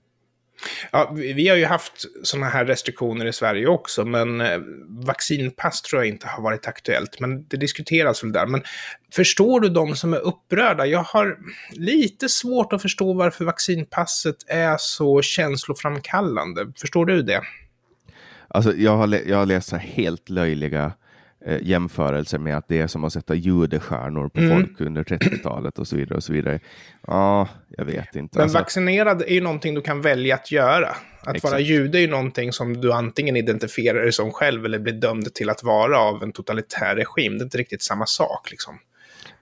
Ja, 0.98 1.12
vi 1.14 1.48
har 1.48 1.58
ju 1.58 1.66
haft 1.66 2.06
sådana 2.24 2.50
här 2.50 2.66
restriktioner 2.66 3.26
i 3.26 3.34
Sverige 3.34 3.68
också, 3.68 4.06
men 4.06 4.42
eh, 4.42 4.60
vaccinpass 4.88 5.82
tror 5.82 6.02
jag 6.02 6.08
inte 6.10 6.28
har 6.28 6.44
varit 6.44 6.68
aktuellt. 6.68 7.20
Men 7.20 7.48
det 7.48 7.58
diskuteras 7.58 8.24
väl 8.24 8.32
där. 8.32 8.46
Men 8.46 8.64
förstår 9.14 9.60
du 9.60 9.70
de 9.70 9.96
som 9.96 10.14
är 10.14 10.20
upprörda? 10.20 10.86
Jag 10.86 11.04
har 11.04 11.38
lite 11.72 12.30
svårt 12.30 12.74
att 12.74 12.82
förstå 12.82 13.14
varför 13.14 13.46
vaccinpasset 13.46 14.36
är 14.48 14.78
så 14.80 15.22
känsloframkallande. 15.22 16.72
Förstår 16.78 17.06
du 17.06 17.22
det? 17.22 17.42
Alltså, 18.48 18.74
jag, 18.76 18.98
har 18.98 19.08
lä- 19.08 19.24
jag 19.26 19.38
har 19.38 19.46
läst 19.46 19.70
så 19.70 19.76
här 19.76 19.88
helt 19.88 20.30
löjliga 20.30 20.94
eh, 21.46 21.58
jämförelser 21.62 22.38
med 22.38 22.58
att 22.58 22.68
det 22.68 22.80
är 22.80 22.88
som 22.88 23.04
att 23.04 23.14
sätta 23.14 23.36
judestjärnor 23.36 24.30
på 24.30 24.40
Mm. 24.40 24.58
folk 24.58 24.82
under 24.82 25.04
30-talet 25.04 25.80
och 25.80 25.88
så 25.88 25.96
vidare. 25.96 26.16
och 26.18 26.24
så 26.24 26.34
vidare. 26.34 26.60
Ja, 27.08 27.48
jag 27.78 27.86
vet 27.86 28.16
inte. 28.16 28.38
Men 28.38 28.44
Alltså, 28.44 28.58
vaccinerad 28.58 29.22
är 29.22 29.34
ju 29.34 29.42
någonting 29.42 29.76
du 29.76 29.82
kan 29.82 30.02
välja 30.02 30.36
att 30.36 30.52
göra. 30.52 30.88
Att 31.20 31.26
vara 31.28 31.36
Exakt. 31.36 31.62
jude 31.62 31.98
är 31.98 32.02
ju 32.02 32.08
någonting 32.08 32.54
som 32.54 32.82
du 32.82 32.94
antingen 32.94 33.36
identifierar 33.36 34.02
dig 34.02 34.12
som 34.12 34.32
själv 34.32 34.66
eller 34.66 34.80
blir 34.80 34.94
dömd 34.94 35.34
till 35.34 35.50
att 35.50 35.64
vara 35.64 36.00
av 36.00 36.24
en 36.24 36.32
totalitär 36.32 36.96
regim. 36.96 37.38
Det 37.38 37.42
är 37.42 37.46
inte 37.46 37.58
riktigt 37.58 37.84
samma 37.84 38.06
sak 38.06 38.52
liksom. 38.52 38.76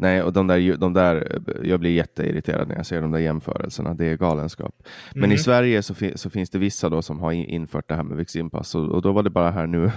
Nej, 0.04 0.22
och 0.24 0.34
de 0.34 0.48
där, 0.48 0.78
de 0.78 0.94
där, 0.94 1.42
jag 1.64 1.80
blir 1.80 1.92
jätteirriterad 1.92 2.68
när 2.68 2.76
jag 2.76 2.86
ser 2.86 3.02
de 3.02 3.12
där 3.12 3.20
jämförelserna. 3.20 3.94
Det 3.94 4.06
är 4.06 4.18
galenskap. 4.18 4.76
Men 5.14 5.24
Mm. 5.24 5.32
i 5.32 5.38
Sverige 5.38 5.84
så, 5.84 5.94
fi- 5.94 6.18
så 6.18 6.30
finns 6.30 6.50
det 6.50 6.58
vissa 6.60 6.90
då 6.90 7.02
som 7.02 7.20
har 7.20 7.32
in- 7.32 7.46
infört 7.50 7.88
det 7.90 7.96
här 7.96 8.04
med 8.04 8.18
vaccinpass. 8.18 8.76
Och, 8.76 8.90
och 8.90 9.02
då 9.02 9.12
var 9.12 9.24
det 9.24 9.30
bara 9.30 9.52
här 9.52 9.68
nu. 9.68 9.92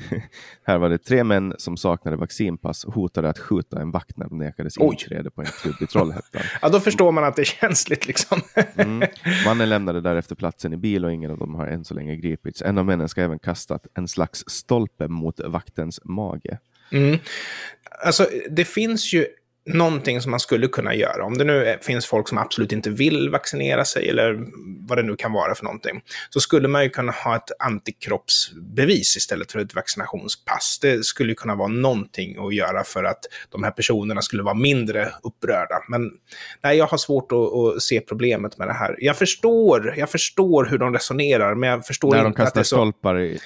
här 0.64 0.78
var 0.78 0.88
det 0.88 0.98
tre 0.98 1.24
män 1.24 1.54
som 1.58 1.76
saknade 1.76 2.16
vaccinpass 2.16 2.84
och 2.84 2.94
hotade 2.94 3.28
att 3.28 3.38
skjuta 3.38 3.80
en 3.80 3.90
vakt 3.90 4.16
när 4.16 4.28
de 4.28 4.38
nekades 4.38 4.74
Oj. 4.78 4.86
inträde 5.02 5.30
på 5.30 5.40
en 5.40 5.46
klubb 5.62 5.74
i 5.80 5.86
Trollhättan. 5.86 6.42
Ja, 6.62 6.68
då 6.68 6.80
förstår 6.80 7.12
man 7.12 7.24
att 7.24 7.36
det 7.36 7.42
är 7.42 7.44
känsligt 7.44 8.06
liksom. 8.06 8.40
Mm. 8.76 9.08
Mannen 9.46 9.68
lämnade 9.68 10.00
därefter 10.00 10.34
platsen 10.34 10.72
i 10.72 10.76
bil 10.76 11.04
och 11.04 11.12
ingen 11.12 11.30
av 11.30 11.38
dem 11.38 11.54
har 11.54 11.66
än 11.66 11.84
så 11.84 11.94
länge 11.94 12.16
gripits. 12.16 12.62
En 12.62 12.78
av 12.78 12.84
männen 12.86 13.08
ska 13.08 13.22
även 13.22 13.38
kastat 13.38 13.86
en 13.94 14.08
slags 14.08 14.44
stolpe 14.46 15.08
mot 15.08 15.40
vaktens 15.46 16.00
mage. 16.04 16.58
Mm. 16.92 17.18
Alltså, 18.04 18.26
det 18.50 18.64
finns 18.64 19.14
ju 19.14 19.26
någonting 19.66 20.20
som 20.20 20.30
man 20.30 20.40
skulle 20.40 20.68
kunna 20.68 20.94
göra. 20.94 21.24
Om 21.24 21.38
det 21.38 21.44
nu 21.44 21.78
finns 21.82 22.06
folk 22.06 22.28
som 22.28 22.38
absolut 22.38 22.72
inte 22.72 22.90
vill 22.90 23.30
vaccinera 23.30 23.84
sig 23.84 24.08
eller 24.08 24.38
vad 24.88 24.98
det 24.98 25.02
nu 25.02 25.16
kan 25.16 25.32
vara 25.32 25.54
för 25.54 25.64
någonting. 25.64 26.00
Så 26.30 26.40
skulle 26.40 26.68
man 26.68 26.82
ju 26.82 26.90
kunna 26.90 27.12
ha 27.12 27.36
ett 27.36 27.50
antikroppsbevis 27.58 29.16
istället 29.16 29.52
för 29.52 29.58
ett 29.58 29.74
vaccinationspass. 29.74 30.78
Det 30.82 31.04
skulle 31.04 31.28
ju 31.30 31.34
kunna 31.34 31.54
vara 31.54 31.68
någonting 31.68 32.46
att 32.46 32.54
göra 32.54 32.84
för 32.84 33.04
att 33.04 33.20
de 33.50 33.62
här 33.62 33.70
personerna 33.70 34.22
skulle 34.22 34.42
vara 34.42 34.54
mindre 34.54 35.08
upprörda. 35.22 35.82
Men 35.88 36.10
nej, 36.62 36.78
jag 36.78 36.86
har 36.86 36.98
svårt 36.98 37.32
att, 37.32 37.38
att 37.38 37.82
se 37.82 38.00
problemet 38.00 38.58
med 38.58 38.68
det 38.68 38.74
här. 38.74 38.96
Jag 38.98 39.16
förstår, 39.16 39.94
jag 39.96 40.10
förstår 40.10 40.64
hur 40.64 40.78
de 40.78 40.94
resonerar, 40.94 41.54
men 41.54 41.70
jag 41.70 41.86
förstår 41.86 42.10
När 42.10 42.22
de 42.22 42.26
inte 42.26 42.42
att 42.42 42.54
det 42.54 42.60
är 42.60 42.64
så... 42.64 42.76
stolpar 42.76 43.20
i. 43.20 43.38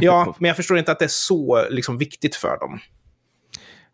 Ja, 0.00 0.36
men 0.38 0.48
jag 0.48 0.56
förstår 0.56 0.78
inte 0.78 0.92
att 0.92 0.98
det 0.98 1.04
är 1.04 1.08
så 1.08 1.66
liksom, 1.70 1.98
viktigt 1.98 2.36
för 2.36 2.58
dem. 2.58 2.80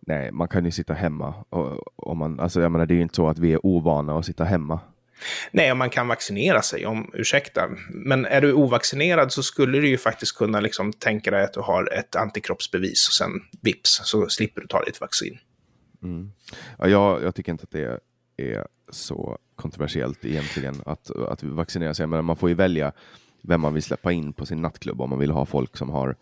Nej, 0.07 0.33
man 0.33 0.49
kan 0.49 0.65
ju 0.65 0.71
sitta 0.71 0.95
hemma. 0.95 1.35
Och, 1.49 1.99
och 2.09 2.17
man, 2.17 2.41
alltså, 2.41 2.61
jag 2.61 2.73
menar, 2.73 2.87
det 2.87 2.95
är 2.95 2.97
ju 2.97 3.03
inte 3.03 3.15
så 3.15 3.29
att 3.29 3.39
vi 3.39 3.53
är 3.53 3.67
ovana 3.67 4.19
att 4.19 4.27
sitta 4.27 4.45
hemma. 4.45 4.81
Nej, 5.51 5.73
om 5.73 5.79
man 5.79 5.91
kan 5.91 6.09
vaccinera 6.09 6.63
sig, 6.63 6.87
om, 6.87 7.11
ursäkta. 7.15 7.69
Men 7.91 8.27
är 8.27 8.41
du 8.41 8.53
ovaccinerad 8.53 9.33
så 9.33 9.43
skulle 9.43 9.79
du 9.79 9.89
ju 9.89 9.99
faktiskt 9.99 10.37
kunna 10.37 10.61
liksom 10.61 10.93
tänka 10.93 11.31
dig 11.31 11.45
att 11.45 11.53
du 11.53 11.61
har 11.61 11.93
ett 11.93 12.17
antikroppsbevis 12.17 13.09
och 13.09 13.13
sen 13.13 13.31
vips 13.61 14.01
så 14.05 14.29
slipper 14.29 14.61
du 14.61 14.67
ta 14.67 14.85
ditt 14.85 15.01
vaccin. 15.01 15.39
Ja, 16.79 16.89
jag, 16.89 17.23
jag 17.23 17.35
tycker 17.35 17.53
inte 17.53 17.63
att 17.63 17.71
det 17.71 18.03
är 18.37 18.67
så 18.91 19.39
kontroversiellt 19.57 20.25
egentligen 20.25 20.83
att, 20.87 21.11
att 21.11 21.43
vaccinera 21.43 21.95
sig. 21.95 22.07
Men 22.07 22.25
man 22.25 22.37
får 22.37 22.49
ju 22.49 22.55
välja 22.55 22.93
vem 23.43 23.61
man 23.61 23.75
vill 23.75 23.83
släppa 23.83 24.13
in 24.13 24.33
på 24.33 24.47
sin 24.47 24.63
nattklubb. 24.63 25.01
Om 25.01 25.11
man 25.11 25.19
vill 25.19 25.31
ha 25.31 25.47
folk 25.47 25.77
som 25.77 25.91
har 25.91 26.17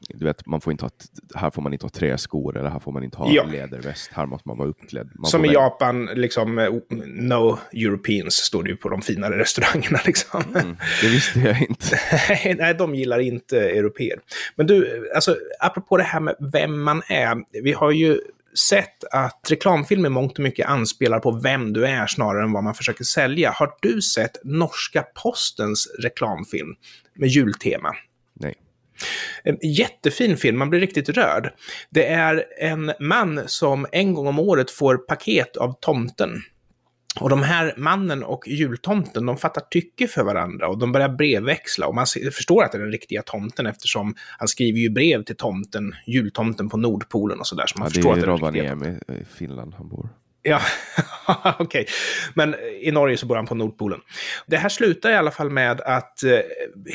du 0.00 0.24
vet, 0.24 0.46
man 0.46 0.60
får 0.60 0.70
inte 0.70 0.84
ha, 0.84 0.90
här 1.34 1.50
får 1.50 1.62
man 1.62 1.72
inte 1.72 1.84
ha 1.84 1.90
träskor 1.90 2.56
eller 2.56 2.70
här 2.70 2.78
får 2.78 2.92
man 2.92 3.04
inte 3.04 3.16
ha 3.18 3.32
Ja. 3.32 3.44
läderväst. 3.44 4.10
Här 4.12 4.26
måste 4.26 4.48
man 4.48 4.58
vara 4.58 4.68
uppklädd. 4.68 5.10
Man 5.14 5.30
Som 5.30 5.44
i. 5.44 5.52
Japan, 5.52 6.06
liksom, 6.06 6.58
eh, 6.58 6.68
no 7.06 7.58
Europeans 7.72 8.34
står 8.34 8.62
det 8.62 8.70
ju 8.70 8.76
på 8.76 8.88
de 8.88 9.02
finare 9.02 9.38
restaurangerna. 9.38 9.98
Liksom. 10.06 10.42
Mm, 10.54 10.76
det 11.02 11.08
visste 11.08 11.40
jag 11.40 11.60
inte. 11.62 12.00
Nej, 12.58 12.74
de 12.74 12.94
gillar 12.94 13.18
inte 13.18 13.58
europeer. 13.60 14.18
Men 14.56 14.66
du, 14.66 15.10
alltså, 15.14 15.36
apropå 15.60 15.96
det 15.96 16.02
här 16.02 16.20
med 16.20 16.36
vem 16.52 16.82
man 16.82 17.02
är. 17.08 17.62
Vi 17.62 17.72
har 17.72 17.90
ju 17.90 18.20
sett 18.68 19.04
att 19.12 19.46
reklamfilm 19.50 20.06
i 20.06 20.08
mångt 20.08 20.32
och 20.32 20.42
mycket 20.42 20.66
anspelar 20.68 21.20
på 21.20 21.30
vem 21.30 21.72
du 21.72 21.86
är 21.86 22.06
snarare 22.06 22.42
än 22.44 22.52
vad 22.52 22.64
man 22.64 22.74
försöker 22.74 23.04
sälja. 23.04 23.50
Har 23.50 23.70
du 23.82 24.02
sett 24.02 24.36
norska 24.44 25.04
postens 25.22 25.88
reklamfilm 26.02 26.74
med 27.14 27.28
jultema? 27.28 27.94
Nej. 28.34 28.54
En 29.44 29.58
jättefin 29.62 30.36
film, 30.36 30.58
man 30.58 30.70
blir 30.70 30.80
riktigt 30.80 31.08
rörd. 31.08 31.52
Det 31.90 32.06
är 32.06 32.44
en 32.60 32.92
man 33.00 33.40
som 33.46 33.86
en 33.92 34.14
gång 34.14 34.26
om 34.26 34.38
året 34.38 34.70
får 34.70 34.96
paket 34.96 35.56
av 35.56 35.74
tomten. 35.80 36.30
Och 37.20 37.30
de 37.30 37.42
här 37.42 37.74
mannen 37.76 38.22
och 38.22 38.48
jultomten, 38.48 39.26
de 39.26 39.36
fattar 39.36 39.62
tycke 39.70 40.08
för 40.08 40.24
varandra 40.24 40.68
och 40.68 40.78
de 40.78 40.92
börjar 40.92 41.08
brevväxla. 41.08 41.86
Och 41.86 41.94
man 41.94 42.06
förstår 42.32 42.64
att 42.64 42.72
det 42.72 42.78
är 42.78 42.82
den 42.82 42.92
riktiga 42.92 43.22
tomten 43.22 43.66
eftersom 43.66 44.14
han 44.38 44.48
skriver 44.48 44.78
ju 44.78 44.90
brev 44.90 45.24
till 45.24 45.36
tomten, 45.36 45.94
jultomten 46.06 46.68
på 46.68 46.76
Nordpolen 46.76 47.38
och 47.38 47.46
sådär. 47.46 47.66
Så 47.66 47.78
man 47.78 47.86
Ja, 47.86 47.88
det 47.88 47.94
förstår 47.94 48.10
är 48.10 48.12
att 48.12 48.18
ju 48.18 48.22
det 48.22 48.26
är 48.26 48.74
Rovaniemi 48.74 48.98
i 49.08 49.24
Finland 49.38 49.74
han 49.78 49.88
bor. 49.88 50.08
Ja, 50.42 50.60
okej. 51.58 51.86
Men 52.34 52.54
i 52.80 52.90
Norge 52.90 53.16
så 53.16 53.26
bor 53.26 53.36
han 53.36 53.46
på 53.46 53.54
Nordpolen. 53.54 54.00
Det 54.46 54.56
här 54.56 54.68
slutar 54.68 55.10
i 55.10 55.14
alla 55.14 55.30
fall 55.30 55.50
med 55.50 55.80
att 55.80 56.22
eh, 56.22 56.38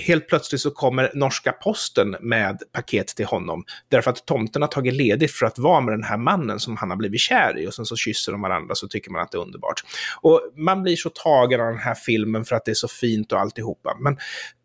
helt 0.06 0.28
plötsligt 0.28 0.62
så 0.62 0.72
kommer 0.72 1.12
norska 1.14 1.52
posten 1.52 2.16
med 2.22 2.62
paket 2.72 3.08
till 3.08 3.26
honom. 3.26 3.64
Därför 3.90 4.12
att 4.12 4.26
tomten 4.26 4.62
har 4.62 4.70
tagit 4.70 4.94
ledigt 4.94 5.32
för 5.32 5.46
att 5.46 5.60
vara 5.60 5.82
med 5.82 5.94
den 5.94 6.04
här 6.04 6.18
mannen 6.18 6.60
som 6.60 6.78
han 6.78 6.90
har 6.90 6.98
blivit 6.98 7.20
kär 7.20 7.60
i. 7.60 7.68
Och 7.68 7.74
sen 7.74 7.86
så 7.86 7.96
kysser 7.96 8.32
de 8.32 8.42
varandra 8.42 8.76
så 8.76 8.88
tycker 8.88 9.12
man 9.12 9.22
att 9.22 9.32
det 9.32 9.38
är 9.38 9.42
underbart. 9.42 9.84
Och 10.22 10.42
man 10.58 10.84
blir 10.84 10.96
så 10.96 11.10
tagen 11.10 11.62
av 11.62 11.68
den 11.68 11.80
här 11.80 11.96
filmen 11.96 12.46
för 12.46 12.56
att 12.56 12.66
det 12.66 12.72
är 12.72 12.76
så 12.76 12.88
fint 12.88 13.32
och 13.32 13.40
alltihopa. 13.40 13.98
Men, 14.00 14.18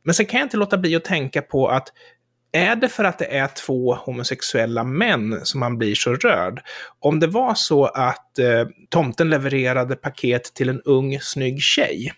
men 0.04 0.14
sen 0.14 0.26
kan 0.26 0.38
jag 0.40 0.46
inte 0.46 0.56
låta 0.56 0.78
bli 0.78 0.96
att 0.96 1.04
tänka 1.04 1.42
på 1.42 1.68
att 1.68 1.88
är 2.58 2.76
det 2.76 2.88
för 2.88 3.04
att 3.04 3.18
det 3.18 3.38
är 3.38 3.46
två 3.46 3.94
homosexuella 3.94 4.84
män 4.84 5.40
som 5.42 5.60
man 5.60 5.78
blir 5.78 5.94
så 5.94 6.14
rörd? 6.14 6.60
Om 6.98 7.20
det 7.20 7.26
var 7.26 7.54
så 7.54 7.84
att 7.84 8.38
eh, 8.38 8.66
tomten 8.88 9.30
levererade 9.30 9.96
paket 9.96 10.54
till 10.54 10.68
en 10.68 10.80
ung, 10.80 11.20
snygg 11.20 11.62
tjej 11.62 12.12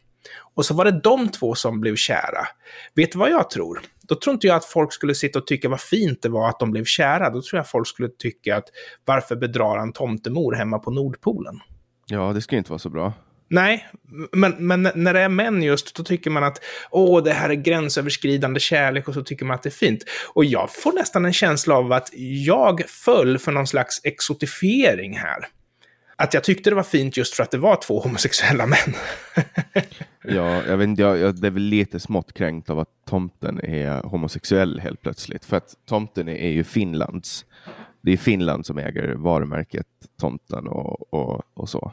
och 0.55 0.66
så 0.66 0.74
var 0.74 0.85
det 0.85 1.00
de 1.00 1.29
två 1.29 1.55
som 1.55 1.81
blev 1.81 1.96
kära. 1.96 2.46
Vet 2.94 3.12
du 3.12 3.18
vad 3.18 3.31
jag 3.31 3.50
tror? 3.50 3.81
Då 4.03 4.14
tror 4.14 4.35
inte 4.35 4.46
jag 4.46 4.57
att 4.57 4.64
folk 4.64 4.92
skulle 4.92 5.14
sitta 5.14 5.38
och 5.38 5.46
tycka 5.46 5.68
vad 5.68 5.81
fint 5.81 6.22
det 6.22 6.29
var 6.29 6.48
att 6.48 6.59
de 6.59 6.70
blev 6.70 6.85
kära. 6.85 7.31
Då 7.31 7.42
tror 7.42 7.59
jag 7.59 7.68
folk 7.68 7.88
skulle 7.88 8.09
tycka 8.09 8.57
att 8.57 8.64
varför 9.05 9.37
bedrar 9.37 9.79
han 9.79 9.92
tomtemor 9.92 10.53
hemma 10.53 10.79
på 10.79 10.90
Nordpolen? 10.90 11.61
Ja, 12.07 12.33
det 12.33 12.40
skulle 12.40 12.59
inte 12.59 12.70
vara 12.70 12.79
så 12.79 12.90
bra. 12.90 13.12
Nej, 13.50 13.88
men, 14.32 14.54
men 14.58 14.88
när 14.94 15.14
det 15.14 15.20
är 15.20 15.28
män 15.28 15.62
just, 15.62 15.94
då 15.94 16.02
tycker 16.02 16.30
man 16.30 16.44
att 16.44 16.60
åh, 16.90 17.22
det 17.22 17.32
här 17.32 17.50
är 17.50 17.54
gränsöverskridande 17.54 18.60
kärlek 18.60 19.08
och 19.08 19.14
så 19.14 19.22
tycker 19.22 19.44
man 19.44 19.54
att 19.54 19.62
det 19.62 19.68
är 19.68 19.70
fint. 19.70 20.04
Och 20.34 20.44
jag 20.44 20.72
får 20.74 20.92
nästan 20.92 21.24
en 21.24 21.32
känsla 21.32 21.74
av 21.74 21.92
att 21.92 22.10
jag 22.46 22.82
föll 22.88 23.38
för 23.38 23.52
någon 23.52 23.66
slags 23.66 24.00
exotifiering 24.04 25.16
här. 25.16 25.46
Att 26.16 26.34
jag 26.34 26.44
tyckte 26.44 26.70
det 26.70 26.76
var 26.76 26.82
fint 26.82 27.16
just 27.16 27.34
för 27.34 27.42
att 27.42 27.50
det 27.50 27.58
var 27.58 27.76
två 27.76 28.00
homosexuella 28.00 28.66
män. 28.66 28.94
Ja, 30.24 30.62
jag, 30.66 30.76
vet 30.76 30.84
inte, 30.88 31.02
jag, 31.02 31.18
jag 31.18 31.34
blev 31.34 31.52
väl 31.52 31.62
lite 31.62 32.00
smått 32.00 32.32
kränkt 32.32 32.70
av 32.70 32.78
att 32.78 32.88
tomten 33.08 33.60
är 33.60 34.02
homosexuell 34.02 34.80
helt 34.80 35.02
plötsligt. 35.02 35.44
För 35.44 35.56
att 35.56 35.74
tomten 35.88 36.28
är, 36.28 36.34
är 36.34 36.50
ju 36.50 36.64
Finlands. 36.64 37.44
Det 38.00 38.12
är 38.12 38.16
Finland 38.16 38.66
som 38.66 38.78
äger 38.78 39.14
varumärket 39.14 39.86
tomten 40.20 40.68
och, 40.68 41.14
och, 41.14 41.42
och 41.54 41.68
så. 41.68 41.92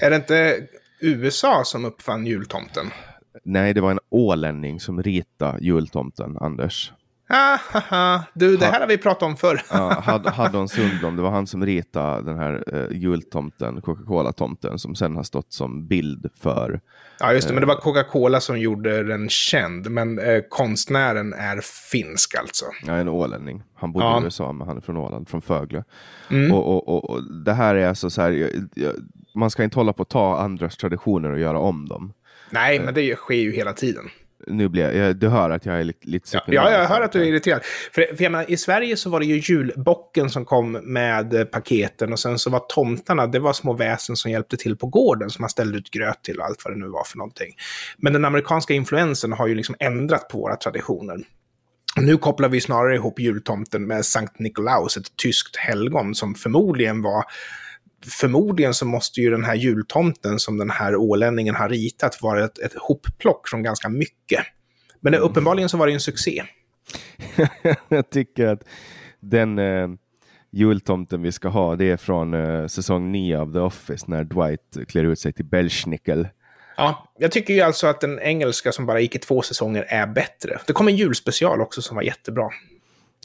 är 0.00 0.10
det 0.10 0.16
inte 0.16 0.66
USA 1.00 1.62
som 1.64 1.84
uppfann 1.84 2.26
jultomten? 2.26 2.86
Nej, 3.44 3.74
det 3.74 3.80
var 3.80 3.90
en 3.90 4.00
ålänning 4.10 4.80
som 4.80 5.02
ritade 5.02 5.58
jultomten, 5.60 6.36
Anders. 6.40 6.92
Ah, 7.30 7.58
haha. 7.70 8.24
Du, 8.34 8.56
det 8.56 8.66
här 8.66 8.80
har 8.80 8.86
vi 8.86 8.98
pratat 8.98 9.22
om 9.22 9.36
förr. 9.36 9.62
Ja, 9.70 9.90
Had- 10.06 10.26
Haddon 10.28 10.68
Sundblom, 10.68 11.16
det 11.16 11.22
var 11.22 11.30
han 11.30 11.46
som 11.46 11.66
ritade 11.66 12.22
den 12.22 12.36
här 12.38 12.64
eh, 12.72 12.96
jultomten, 12.98 13.80
Coca-Cola-tomten, 13.80 14.78
som 14.78 14.94
sen 14.94 15.16
har 15.16 15.22
stått 15.22 15.52
som 15.52 15.86
bild 15.86 16.30
för... 16.40 16.80
Ja, 17.20 17.32
just 17.32 17.48
det. 17.48 17.54
Men 17.54 17.60
det 17.60 17.66
var 17.66 17.74
Coca-Cola 17.74 18.40
som 18.40 18.58
gjorde 18.60 19.02
den 19.02 19.28
känd. 19.28 19.90
Men 19.90 20.18
eh, 20.18 20.40
konstnären 20.48 21.32
är 21.32 21.60
finsk 21.90 22.34
alltså. 22.34 22.64
Ja, 22.86 22.92
en 22.92 23.08
ålänning. 23.08 23.62
Han 23.74 23.92
bodde 23.92 24.06
Ja. 24.06 24.20
i 24.20 24.24
USA, 24.24 24.52
men 24.52 24.66
han 24.68 24.76
är 24.76 24.80
från 24.80 24.96
Åland, 24.96 25.28
från 25.28 25.42
Fögle. 25.42 25.84
Mm. 26.30 26.52
Och, 26.52 26.66
och, 26.66 26.88
och, 26.88 27.10
och 27.10 27.32
det 27.44 27.52
här 27.52 27.74
är 27.74 27.88
alltså 27.88 28.10
så 28.10 28.22
här, 28.22 28.30
jag, 28.30 28.50
jag, 28.74 28.92
man 29.38 29.50
ska 29.50 29.64
inte 29.64 29.78
hålla 29.78 29.92
på 29.92 30.02
att 30.02 30.08
ta 30.08 30.38
andras 30.38 30.76
traditioner 30.76 31.30
och 31.30 31.40
göra 31.40 31.58
om 31.58 31.88
dem. 31.88 32.12
Nej, 32.50 32.80
men 32.80 32.94
det 32.94 33.16
sker 33.16 33.34
ju 33.34 33.52
hela 33.52 33.72
tiden. 33.72 34.04
nu 34.46 34.68
blir 34.68 34.92
jag, 34.92 35.16
du 35.16 35.28
hör 35.28 35.50
att 35.50 35.66
jag 35.66 35.80
är 35.80 35.84
lite, 35.84 36.08
lite 36.08 36.42
Ja, 36.46 36.70
jag 36.70 36.86
hör 36.88 37.00
att 37.00 37.12
du 37.12 37.20
är 37.20 37.24
irriterad. 37.24 37.60
För, 37.92 38.16
för 38.16 38.24
jag 38.24 38.32
menar, 38.32 38.50
i 38.50 38.56
Sverige 38.56 38.96
så 38.96 39.10
var 39.10 39.20
det 39.20 39.26
ju 39.26 39.54
julbocken 39.54 40.30
som 40.30 40.44
kom 40.44 40.72
med 40.72 41.34
eh, 41.34 41.44
paketen 41.44 42.12
och 42.12 42.18
sen 42.18 42.38
så 42.38 42.50
var 42.50 42.62
tomtarna, 42.68 43.26
det 43.26 43.38
var 43.38 43.52
små 43.52 43.72
väsen 43.72 44.16
som 44.16 44.30
hjälpte 44.30 44.56
till 44.56 44.76
på 44.76 44.86
gården 44.86 45.30
som 45.30 45.42
man 45.42 45.50
ställde 45.50 45.78
ut 45.78 45.90
gröt 45.90 46.22
till 46.22 46.40
och 46.40 46.46
allt 46.46 46.64
vad 46.64 46.74
det 46.74 46.78
nu 46.78 46.88
var 46.88 47.04
för 47.04 47.18
någonting. 47.18 47.54
Men 47.96 48.12
den 48.12 48.24
amerikanska 48.24 48.74
influensen 48.74 49.32
har 49.32 49.46
ju 49.46 49.54
liksom 49.54 49.74
ändrat 49.78 50.28
på 50.28 50.38
våra 50.38 50.56
traditioner. 50.56 51.18
Nu 51.96 52.16
kopplar 52.16 52.48
vi 52.48 52.60
snarare 52.60 52.94
ihop 52.94 53.20
jultomten 53.20 53.86
med 53.86 54.04
Sankt 54.04 54.38
Nikolaus, 54.38 54.96
ett 54.96 55.16
tyskt 55.16 55.56
helgon 55.56 56.14
som 56.14 56.34
förmodligen 56.34 57.02
var 57.02 57.24
förmodligen 58.06 58.74
så 58.74 58.86
måste 58.86 59.20
ju 59.20 59.30
den 59.30 59.44
här 59.44 59.54
jultomten 59.54 60.38
som 60.38 60.58
den 60.58 60.70
här 60.70 60.96
ålänningen 60.96 61.54
har 61.54 61.68
ritat 61.68 62.22
vara 62.22 62.44
ett, 62.44 62.58
ett 62.58 62.74
hopplock 62.78 63.48
från 63.48 63.62
ganska 63.62 63.88
mycket. 63.88 64.40
Men 65.00 65.12
det, 65.12 65.18
mm. 65.18 65.30
uppenbarligen 65.30 65.68
så 65.68 65.76
var 65.76 65.86
det 65.86 65.92
en 65.92 66.00
succé. 66.00 66.42
jag 67.88 68.10
tycker 68.10 68.46
att 68.46 68.62
den 69.20 69.58
eh, 69.58 69.88
jultomten 70.50 71.22
vi 71.22 71.32
ska 71.32 71.48
ha, 71.48 71.76
det 71.76 71.90
är 71.90 71.96
från 71.96 72.34
eh, 72.34 72.66
säsong 72.66 73.12
9 73.12 73.38
av 73.38 73.52
The 73.52 73.58
Office 73.58 74.04
när 74.08 74.24
Dwight 74.24 74.88
klär 74.88 75.04
ut 75.04 75.18
sig 75.18 75.32
till 75.32 75.44
Belschnickel. 75.44 76.28
Ja, 76.76 77.12
jag 77.18 77.32
tycker 77.32 77.54
ju 77.54 77.60
alltså 77.60 77.86
att 77.86 78.00
den 78.00 78.20
engelska 78.20 78.72
som 78.72 78.86
bara 78.86 79.00
gick 79.00 79.14
i 79.14 79.18
två 79.18 79.42
säsonger 79.42 79.82
är 79.88 80.06
bättre. 80.06 80.58
Det 80.66 80.72
kom 80.72 80.88
en 80.88 80.96
julspecial 80.96 81.60
också 81.60 81.82
som 81.82 81.96
var 81.96 82.02
jättebra. 82.02 82.50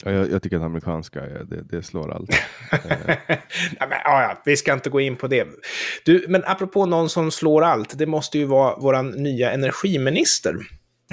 Ja, 0.04 0.10
jag, 0.10 0.30
jag, 0.30 0.42
tycker 0.42 0.56
att 0.56 0.62
amerikanska, 0.62 1.20
det, 1.20 1.62
det 1.70 1.82
slår 1.82 2.12
allt. 2.12 2.30
ja, 3.80 3.86
men, 3.88 3.98
ja, 4.04 4.42
vi 4.44 4.56
ska 4.56 4.72
inte 4.72 4.90
gå 4.90 5.00
in 5.00 5.16
på 5.16 5.26
det. 5.26 5.46
Du, 6.04 6.24
men 6.28 6.42
apropå 6.46 6.86
någon 6.86 7.08
som 7.08 7.30
slår 7.30 7.64
allt, 7.64 7.98
det 7.98 8.06
måste 8.06 8.38
ju 8.38 8.44
vara 8.44 8.76
vår 8.78 9.02
nya 9.02 9.52
energiminister. 9.52 10.56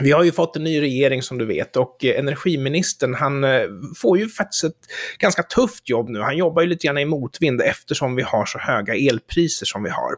Vi 0.01 0.11
har 0.11 0.23
ju 0.23 0.31
fått 0.31 0.55
en 0.55 0.63
ny 0.63 0.81
regering 0.81 1.21
som 1.21 1.37
du 1.37 1.45
vet 1.45 1.75
och 1.75 2.05
energiministern 2.05 3.13
han 3.13 3.43
eh, 3.43 3.61
får 3.97 4.17
ju 4.17 4.29
faktiskt 4.29 4.63
ett 4.63 4.73
ganska 5.17 5.43
tufft 5.43 5.89
jobb 5.89 6.09
nu. 6.09 6.19
Han 6.19 6.37
jobbar 6.37 6.61
ju 6.61 6.67
lite 6.67 6.87
grann 6.87 6.97
i 6.97 7.05
motvind 7.05 7.61
eftersom 7.61 8.15
vi 8.15 8.21
har 8.23 8.45
så 8.45 8.59
höga 8.59 8.95
elpriser 8.95 9.65
som 9.65 9.83
vi 9.83 9.89
har. 9.89 10.11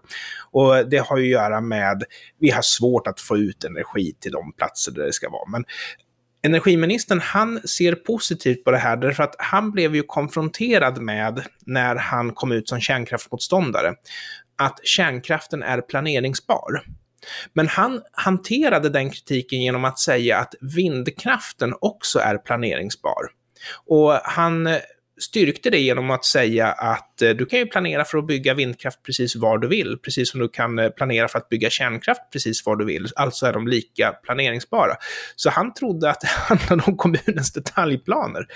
Och 0.52 0.90
det 0.90 0.98
har 0.98 1.18
ju 1.18 1.24
att 1.24 1.42
göra 1.42 1.62
med, 1.62 2.04
vi 2.40 2.50
har 2.50 2.62
svårt 2.62 3.08
att 3.08 3.22
få 3.22 3.38
ut 3.38 3.64
energi 3.64 4.14
till 4.20 4.32
de 4.32 4.54
platser 4.54 4.92
där 4.92 5.06
det 5.06 5.14
ska 5.14 5.30
vara. 5.30 5.50
Men 5.50 5.66
energiministern, 6.44 7.20
han 7.20 7.68
ser 7.68 7.96
positivt 7.96 8.64
på 8.64 8.72
det 8.72 8.78
här 8.78 8.98
därför 8.98 9.24
att 9.24 9.36
han 9.40 9.72
blev 9.72 9.96
ju 9.96 10.04
konfronterad 10.04 11.02
med, 11.02 11.46
när 11.66 11.96
han 11.96 12.34
kom 12.34 12.52
ut 12.52 12.70
som 12.70 12.80
kärnkraftsmotståndare, 12.80 13.94
att 14.58 14.80
kärnkraften 14.84 15.64
är 15.64 15.82
planeringsbar. 15.82 16.82
Men 17.54 17.68
han 17.68 18.02
hanterade 18.12 18.90
den 18.90 19.10
kritiken 19.10 19.62
genom 19.62 19.86
att 19.86 20.00
säga 20.00 20.38
att 20.38 20.56
vindkraften 20.62 21.74
också 21.82 22.20
är 22.20 22.38
planeringsbar. 22.38 23.22
Och 23.86 24.14
han 24.14 24.68
styrkte 25.22 25.70
det 25.70 25.80
genom 25.80 26.12
att 26.12 26.26
säga 26.26 26.68
att 26.68 27.22
eh, 27.22 27.30
du 27.30 27.46
kan 27.46 27.60
ju 27.60 27.66
planera 27.66 28.06
för 28.06 28.18
att 28.18 28.28
bygga 28.28 28.54
vindkraft 28.54 29.04
precis 29.04 29.36
var 29.36 29.58
du 29.58 29.68
vill, 29.68 29.98
precis 29.98 30.32
som 30.32 30.40
du 30.40 30.50
kan 30.50 30.80
eh, 30.80 30.90
planera 30.90 31.28
för 31.28 31.40
att 31.40 31.50
bygga 31.50 31.70
kärnkraft 31.70 32.22
precis 32.32 32.66
var 32.66 32.76
du 32.76 32.86
vill. 32.86 33.08
Alltså 33.16 33.46
är 33.46 33.54
de 33.54 33.68
lika 33.68 34.12
planeringsbara. 34.12 34.94
Så 35.36 35.50
han 35.50 35.74
trodde 35.74 36.10
att 36.10 36.22
det 36.22 36.28
handlade 36.56 36.92
om 36.92 36.98
kommunens 36.98 37.54
detaljplaner. 37.54 38.48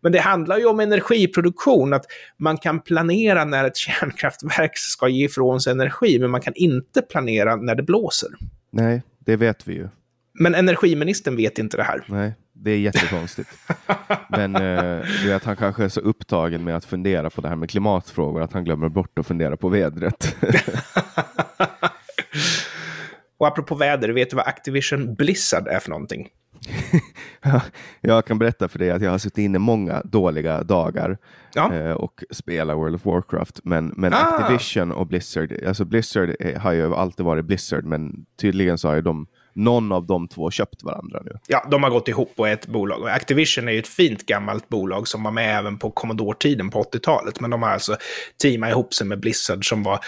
Men 0.00 0.12
det 0.12 0.20
handlar 0.20 0.58
ju 0.58 0.66
om 0.66 0.80
energiproduktion, 0.80 1.92
att 1.92 2.04
man 2.36 2.58
kan 2.58 2.80
planera 2.80 3.44
när 3.44 3.64
ett 3.64 3.76
kärnkraftverk 3.76 4.78
ska 4.78 5.08
ge 5.08 5.24
ifrån 5.24 5.60
sig 5.60 5.72
energi, 5.72 6.18
men 6.18 6.30
man 6.30 6.40
kan 6.40 6.54
inte 6.56 7.02
planera 7.02 7.56
när 7.56 7.74
det 7.74 7.82
blåser. 7.82 8.30
Nej, 8.70 9.02
det 9.18 9.36
vet 9.36 9.68
vi 9.68 9.74
ju. 9.74 9.88
Men 10.34 10.54
energiministern 10.54 11.36
vet 11.36 11.58
inte 11.58 11.76
det 11.76 11.82
här. 11.82 12.04
Nej, 12.06 12.34
det 12.62 12.70
är 12.70 12.78
jättekonstigt. 12.78 13.50
Men 14.28 14.56
eh, 14.56 15.00
vet, 15.26 15.44
han 15.44 15.56
kanske 15.56 15.84
är 15.84 15.88
så 15.88 16.00
upptagen 16.00 16.64
med 16.64 16.76
att 16.76 16.84
fundera 16.84 17.30
på 17.30 17.40
det 17.40 17.48
här 17.48 17.56
med 17.56 17.70
klimatfrågor 17.70 18.42
att 18.42 18.52
han 18.52 18.64
glömmer 18.64 18.88
bort 18.88 19.18
att 19.18 19.26
fundera 19.26 19.56
på 19.56 19.68
vädret. 19.68 20.36
Och 23.38 23.46
apropå 23.46 23.74
väder, 23.74 24.08
vet 24.08 24.30
du 24.30 24.36
vad 24.36 24.46
Activision 24.46 25.14
Blizzard 25.14 25.68
är 25.68 25.78
för 25.78 25.90
någonting? 25.90 26.28
jag 28.00 28.24
kan 28.24 28.38
berätta 28.38 28.68
för 28.68 28.78
dig 28.78 28.90
att 28.90 29.02
jag 29.02 29.10
har 29.10 29.18
suttit 29.18 29.38
inne 29.38 29.58
många 29.58 30.02
dåliga 30.04 30.62
dagar 30.62 31.18
ja. 31.54 31.74
eh, 31.74 31.92
och 31.92 32.24
spelat 32.30 32.76
World 32.76 32.94
of 32.94 33.04
Warcraft. 33.04 33.60
Men, 33.64 33.94
men 33.96 34.14
ah. 34.14 34.16
Activision 34.16 34.92
och 34.92 35.06
Blizzard, 35.06 35.64
alltså 35.66 35.84
Blizzard 35.84 36.56
har 36.56 36.72
ju 36.72 36.94
alltid 36.94 37.26
varit 37.26 37.44
Blizzard, 37.44 37.84
men 37.84 38.26
tydligen 38.40 38.78
så 38.78 38.88
har 38.88 38.94
ju 38.94 39.02
de 39.02 39.26
någon 39.52 39.92
av 39.92 40.06
de 40.06 40.28
två 40.28 40.50
köpt 40.50 40.82
varandra 40.82 41.20
nu. 41.24 41.38
Ja, 41.46 41.66
de 41.70 41.82
har 41.82 41.90
gått 41.90 42.08
ihop 42.08 42.36
på 42.36 42.46
ett 42.46 42.66
bolag. 42.66 43.08
Activision 43.08 43.68
är 43.68 43.72
ju 43.72 43.78
ett 43.78 43.88
fint 43.88 44.26
gammalt 44.26 44.68
bolag 44.68 45.08
som 45.08 45.22
var 45.22 45.30
med 45.30 45.58
även 45.58 45.78
på 45.78 45.90
Commodore-tiden 45.90 46.70
på 46.70 46.82
80-talet. 46.82 47.40
Men 47.40 47.50
de 47.50 47.62
har 47.62 47.70
alltså 47.70 47.96
teamat 48.42 48.70
ihop 48.70 48.94
sig 48.94 49.06
med 49.06 49.20
Blizzard 49.20 49.68
som 49.68 49.82
var 49.82 50.00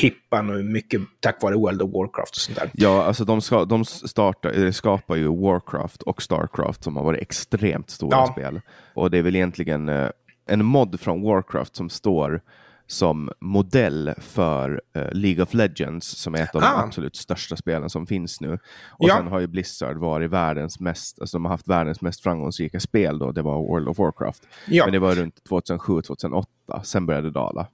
hippan 0.00 0.50
och 0.50 0.64
mycket 0.64 1.00
tack 1.20 1.42
vare 1.42 1.54
World 1.54 1.82
of 1.82 1.92
Warcraft 1.92 2.36
och 2.36 2.40
sånt 2.40 2.58
där. 2.58 2.70
Ja, 2.74 3.04
alltså 3.04 3.24
de, 3.24 3.40
ska, 3.40 3.64
de 3.64 3.84
startar, 3.84 4.70
skapar 4.70 5.16
ju 5.16 5.28
Warcraft 5.28 6.02
och 6.02 6.22
Starcraft 6.22 6.84
som 6.84 6.96
har 6.96 7.04
varit 7.04 7.22
extremt 7.22 7.90
stora 7.90 8.16
ja. 8.16 8.26
spel. 8.32 8.60
Och 8.94 9.10
det 9.10 9.18
är 9.18 9.22
väl 9.22 9.36
egentligen 9.36 9.88
eh, 9.88 10.08
en 10.46 10.64
mod 10.64 11.00
från 11.00 11.22
Warcraft 11.22 11.76
som 11.76 11.90
står 11.90 12.40
som 12.86 13.30
modell 13.40 14.14
för 14.18 14.80
uh, 14.96 15.12
League 15.12 15.42
of 15.42 15.54
Legends 15.54 16.06
som 16.06 16.34
är 16.34 16.42
ett 16.42 16.54
av 16.54 16.62
ah. 16.64 16.70
de 16.70 16.84
absolut 16.84 17.16
största 17.16 17.56
spelen 17.56 17.90
som 17.90 18.06
finns 18.06 18.40
nu. 18.40 18.52
Och 18.90 19.08
ja. 19.08 19.16
sen 19.16 19.26
har 19.26 19.40
ju 19.40 19.46
Blizzard 19.46 19.96
varit 19.96 20.30
världens 20.30 20.80
mest, 20.80 21.20
alltså 21.20 21.36
de 21.36 21.44
har 21.44 21.52
haft 21.52 21.68
världens 21.68 22.00
mest 22.00 22.22
framgångsrika 22.22 22.80
spel 22.80 23.18
då, 23.18 23.32
det 23.32 23.42
var 23.42 23.58
World 23.58 23.88
of 23.88 23.98
Warcraft. 23.98 24.48
Ja. 24.66 24.84
Men 24.84 24.92
det 24.92 24.98
var 24.98 25.14
runt 25.14 25.42
2007-2008, 25.50 26.44
sen 26.82 27.06
började 27.06 27.26
det 27.26 27.32
dala. 27.32 27.66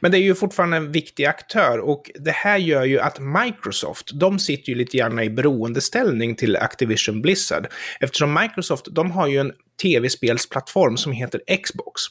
Men 0.00 0.10
det 0.10 0.18
är 0.18 0.22
ju 0.22 0.34
fortfarande 0.34 0.76
en 0.76 0.92
viktig 0.92 1.24
aktör 1.24 1.78
och 1.78 2.10
det 2.14 2.30
här 2.30 2.58
gör 2.58 2.84
ju 2.84 3.00
att 3.00 3.18
Microsoft, 3.20 4.10
de 4.14 4.38
sitter 4.38 4.70
ju 4.70 4.74
lite 4.74 4.96
grann 4.96 5.18
i 5.18 5.30
beroendeställning 5.30 6.34
till 6.34 6.56
Activision 6.56 7.22
Blizzard. 7.22 7.66
Eftersom 8.00 8.34
Microsoft, 8.34 8.86
de 8.90 9.10
har 9.10 9.26
ju 9.26 9.38
en 9.38 9.52
tv-spelsplattform 9.82 10.96
som 10.96 11.12
heter 11.12 11.40
Xbox. 11.62 12.02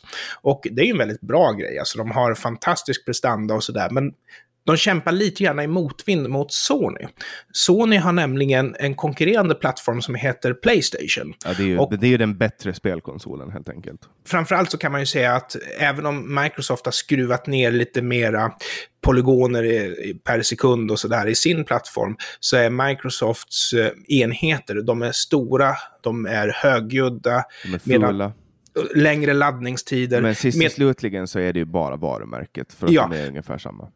Och 0.41 0.67
det 0.71 0.81
är 0.81 0.85
ju 0.85 0.91
en 0.91 0.97
väldigt 0.97 1.21
bra 1.21 1.51
grej, 1.51 1.79
alltså 1.79 1.97
de 1.97 2.11
har 2.11 2.35
fantastisk 2.35 3.05
prestanda 3.05 3.53
och 3.53 3.63
sådär, 3.63 3.89
men 3.91 4.13
de 4.63 4.77
kämpar 4.77 5.11
lite 5.11 5.43
grann 5.43 5.59
i 5.59 5.67
motvind 5.67 6.29
mot 6.29 6.51
Sony. 6.51 7.07
Sony 7.51 7.97
har 7.97 8.11
nämligen 8.11 8.75
en 8.79 8.95
konkurrerande 8.95 9.55
plattform 9.55 10.01
som 10.01 10.15
heter 10.15 10.53
Playstation. 10.53 11.33
Ja, 11.45 11.53
det, 11.57 11.63
är 11.63 11.67
ju, 11.67 11.77
och, 11.77 11.97
det 11.99 12.07
är 12.07 12.11
ju 12.11 12.17
den 12.17 12.37
bättre 12.37 12.73
spelkonsolen 12.73 13.51
helt 13.51 13.69
enkelt. 13.69 14.01
Framförallt 14.27 14.71
så 14.71 14.77
kan 14.77 14.91
man 14.91 15.01
ju 15.01 15.05
säga 15.05 15.33
att 15.33 15.55
även 15.79 16.05
om 16.05 16.41
Microsoft 16.43 16.85
har 16.85 16.91
skruvat 16.91 17.47
ner 17.47 17.71
lite 17.71 18.01
mera 18.01 18.51
polygoner 19.01 19.95
per 20.23 20.41
sekund 20.41 20.91
och 20.91 20.99
sådär 20.99 21.27
i 21.27 21.35
sin 21.35 21.63
plattform, 21.63 22.15
så 22.39 22.57
är 22.57 22.69
Microsofts 22.69 23.73
eh, 23.73 23.91
enheter, 24.07 24.81
de 24.81 25.01
är 25.01 25.11
stora, 25.11 25.75
de 26.01 26.25
är 26.25 26.47
högljudda. 26.47 27.43
De 27.63 27.73
är 27.73 27.79
fulla. 27.79 28.33
längre 28.95 29.33
laddningstider. 29.33 30.21
Men 30.21 30.35
sist 30.35 30.65
och 30.65 30.71
slutligen 30.71 31.27
så 31.27 31.39
är 31.39 31.53
det 31.53 31.59
ju 31.59 31.65
bara 31.65 31.95
varumärket, 31.95 32.73
för 32.73 32.87
att 32.87 32.93
ja. 32.93 33.07
de 33.11 33.17
är 33.17 33.27
ungefär 33.27 33.57
samma. 33.57 33.87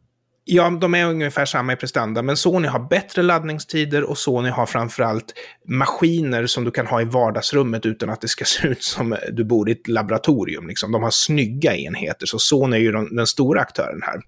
Ja, 0.48 0.70
de 0.70 0.96
är 0.96 1.06
ungefär 1.06 1.46
samma 1.46 1.74
i 1.74 1.76
prestanda, 1.76 2.22
men 2.22 2.38
Sony 2.38 2.68
har 2.68 2.80
bättre 2.80 3.22
laddningstider 3.22 4.04
och 4.04 4.18
Sony 4.18 4.50
har 4.50 4.66
framförallt 4.66 5.34
maskiner 5.68 6.48
som 6.48 6.64
du 6.64 6.72
kan 6.72 6.88
ha 6.88 7.02
i 7.02 7.06
vardagsrummet 7.06 7.86
utan 7.86 8.10
att 8.10 8.22
det 8.22 8.28
ska 8.28 8.46
se 8.46 8.68
ut 8.68 8.84
som 8.84 9.18
du 9.32 9.44
bor 9.44 9.70
i 9.70 9.72
ett 9.72 9.88
laboratorium. 9.88 10.68
Liksom. 10.68 10.92
De 10.92 11.04
har 11.04 11.12
snygga 11.12 11.76
enheter, 11.76 12.26
så 12.26 12.40
Sony 12.40 12.78
är 12.78 12.82
ju 12.82 12.92
den, 12.92 13.16
den 13.16 13.28
stora 13.28 13.62
aktören 13.62 14.02
här. 14.04 14.22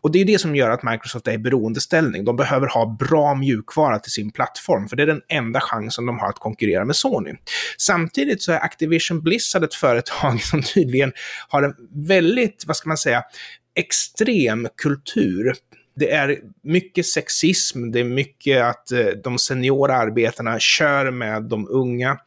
Och 0.00 0.12
det 0.12 0.20
är 0.20 0.24
det 0.24 0.38
som 0.38 0.56
gör 0.56 0.70
att 0.70 0.82
Microsoft 0.82 1.28
är 1.28 1.32
i 1.32 1.38
beroendeställning. 1.38 2.24
De 2.24 2.36
behöver 2.36 2.66
ha 2.66 2.96
bra 2.98 3.34
mjukvara 3.34 3.98
till 3.98 4.12
sin 4.12 4.30
plattform, 4.30 4.88
för 4.88 4.96
det 4.96 5.02
är 5.02 5.06
den 5.06 5.22
enda 5.28 5.60
chansen 5.60 6.06
de 6.06 6.18
har 6.18 6.28
att 6.28 6.38
konkurrera 6.38 6.84
med 6.84 6.96
Sony. 6.96 7.34
Samtidigt 7.78 8.42
så 8.42 8.52
är 8.52 8.56
Activision 8.56 9.22
Blizzard 9.22 9.64
ett 9.64 9.74
företag 9.74 10.40
som 10.42 10.62
tydligen 10.62 11.12
har 11.48 11.62
en 11.62 11.74
väldigt, 12.06 12.64
vad 12.66 12.76
ska 12.76 12.88
man 12.88 12.98
säga, 12.98 13.22
extrem 13.78 14.68
kultur. 14.76 15.54
Det 15.96 16.10
är 16.10 16.38
mycket 16.62 17.06
sexism, 17.06 17.90
det 17.90 18.00
är 18.00 18.04
mycket 18.04 18.62
att 18.62 18.92
eh, 18.92 19.06
de 19.06 19.38
seniora 19.38 19.96
arbetarna 19.96 20.58
kör 20.58 21.10
med 21.10 21.42
de 21.42 21.68
unga 21.68 22.18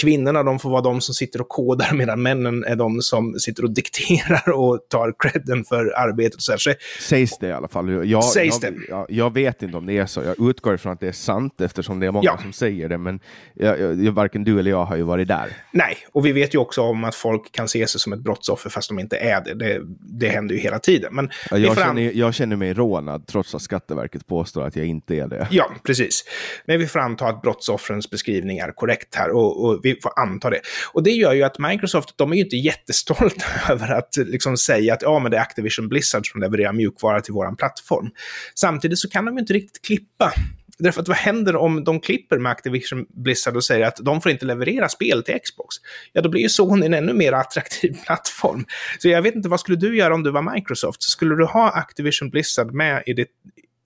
kvinnorna 0.00 0.42
de 0.42 0.58
får 0.58 0.70
vara 0.70 0.80
de 0.80 1.00
som 1.00 1.14
sitter 1.14 1.40
och 1.40 1.48
kodar 1.48 1.90
medan 1.94 2.22
männen 2.22 2.64
är 2.64 2.76
de 2.76 3.00
som 3.00 3.34
sitter 3.38 3.64
och 3.64 3.70
dikterar 3.74 4.50
och 4.50 4.80
tar 4.90 5.14
credden 5.18 5.64
för 5.64 5.92
arbetet. 5.98 6.34
Och 6.34 6.42
så, 6.42 6.52
här. 6.52 6.58
så 6.58 6.72
Sägs 7.00 7.38
det 7.38 7.46
i 7.48 7.52
alla 7.52 7.68
fall. 7.68 8.08
Jag, 8.08 8.24
Sägs 8.24 8.58
jag, 8.62 8.72
det. 8.72 8.78
Jag, 8.88 9.06
jag 9.08 9.34
vet 9.34 9.62
inte 9.62 9.76
om 9.76 9.86
det 9.86 9.98
är 9.98 10.06
så. 10.06 10.22
Jag 10.22 10.48
utgår 10.50 10.74
ifrån 10.74 10.92
att 10.92 11.00
det 11.00 11.08
är 11.08 11.12
sant 11.12 11.60
eftersom 11.60 12.00
det 12.00 12.06
är 12.06 12.10
många 12.10 12.24
Ja. 12.24 12.38
som 12.42 12.52
säger 12.52 12.88
det. 12.88 12.98
Men 12.98 13.20
jag, 13.54 13.80
jag, 14.04 14.12
varken 14.12 14.44
du 14.44 14.58
eller 14.58 14.70
jag 14.70 14.84
har 14.84 14.96
ju 14.96 15.02
varit 15.02 15.28
där. 15.28 15.48
Nej, 15.72 15.96
och 16.12 16.26
vi 16.26 16.32
vet 16.32 16.54
ju 16.54 16.58
också 16.58 16.82
om 16.82 17.04
att 17.04 17.14
folk 17.14 17.52
kan 17.52 17.68
se 17.68 17.86
sig 17.86 18.00
som 18.00 18.12
ett 18.12 18.20
brottsoffer 18.20 18.70
fast 18.70 18.88
de 18.88 18.98
inte 18.98 19.16
är 19.16 19.40
det. 19.44 19.54
Det, 19.54 19.80
det 20.00 20.28
händer 20.28 20.54
ju 20.54 20.60
hela 20.60 20.78
tiden. 20.78 21.14
Men 21.14 21.30
Ja, 21.50 21.58
Jag 21.58 21.74
får 21.74 21.82
an- 21.82 21.88
känner, 21.96 22.12
jag 22.14 22.34
känner 22.34 22.56
mig 22.56 22.74
rånad 22.74 23.26
trots 23.26 23.54
att 23.54 23.62
Skatteverket 23.62 24.26
påstår 24.26 24.62
att 24.66 24.76
jag 24.76 24.86
inte 24.86 25.14
är 25.16 25.26
det. 25.28 25.48
Ja, 25.50 25.70
precis. 25.82 26.24
Men 26.66 26.78
vi 26.78 26.86
får 26.86 26.98
anta 27.00 27.26
att 27.26 27.42
brottsoffrens 27.42 28.10
beskrivning 28.10 28.58
är 28.58 28.72
korrekt 28.72 29.14
här 29.14 29.30
och, 29.30 29.64
och 29.64 29.83
vi 29.84 30.00
får 30.02 30.12
anta 30.16 30.50
det. 30.50 30.60
Och 30.92 31.02
det 31.02 31.10
gör 31.10 31.32
ju 31.32 31.42
att 31.42 31.58
Microsoft, 31.58 32.18
de 32.18 32.32
är 32.32 32.36
ju 32.36 32.42
inte 32.42 32.56
jättestolta 32.56 33.44
över 33.72 33.92
att 33.92 34.16
liksom 34.16 34.56
säga 34.56 34.94
att 34.94 35.02
ja, 35.02 35.18
men 35.18 35.30
det 35.30 35.36
är 35.36 35.42
Activision 35.42 35.88
Blizzard 35.88 36.30
som 36.30 36.40
levererar 36.40 36.72
mjukvara 36.72 37.20
till 37.20 37.34
vår 37.34 37.56
plattform. 37.56 38.10
Samtidigt 38.54 38.98
så 38.98 39.10
kan 39.10 39.24
de 39.24 39.34
ju 39.34 39.40
inte 39.40 39.52
riktigt 39.52 39.82
klippa. 39.86 40.32
Därför 40.78 41.00
att 41.00 41.08
vad 41.08 41.16
händer 41.16 41.56
om 41.56 41.84
de 41.84 42.00
klipper 42.00 42.38
med 42.38 42.52
Activision 42.52 43.06
Blizzard 43.08 43.56
och 43.56 43.64
säger 43.64 43.86
att 43.86 43.96
de 43.96 44.20
får 44.20 44.32
inte 44.32 44.46
leverera 44.46 44.88
spel 44.88 45.22
till 45.22 45.38
Xbox? 45.44 45.76
Ja, 46.12 46.22
då 46.22 46.28
blir 46.28 46.40
ju 46.40 46.48
Sony 46.48 46.86
en 46.86 46.94
ännu 46.94 47.12
mer 47.12 47.32
attraktiv 47.32 47.96
plattform. 48.06 48.64
Så 48.98 49.08
jag 49.08 49.22
vet 49.22 49.34
inte, 49.34 49.48
vad 49.48 49.60
skulle 49.60 49.76
du 49.76 49.96
göra 49.96 50.14
om 50.14 50.22
du 50.22 50.30
var 50.30 50.54
Microsoft? 50.54 51.02
Skulle 51.02 51.36
du 51.36 51.44
ha 51.44 51.70
Activision 51.70 52.30
Blizzard 52.30 52.72
med 52.72 53.02
i 53.06 53.12
ditt, 53.12 53.30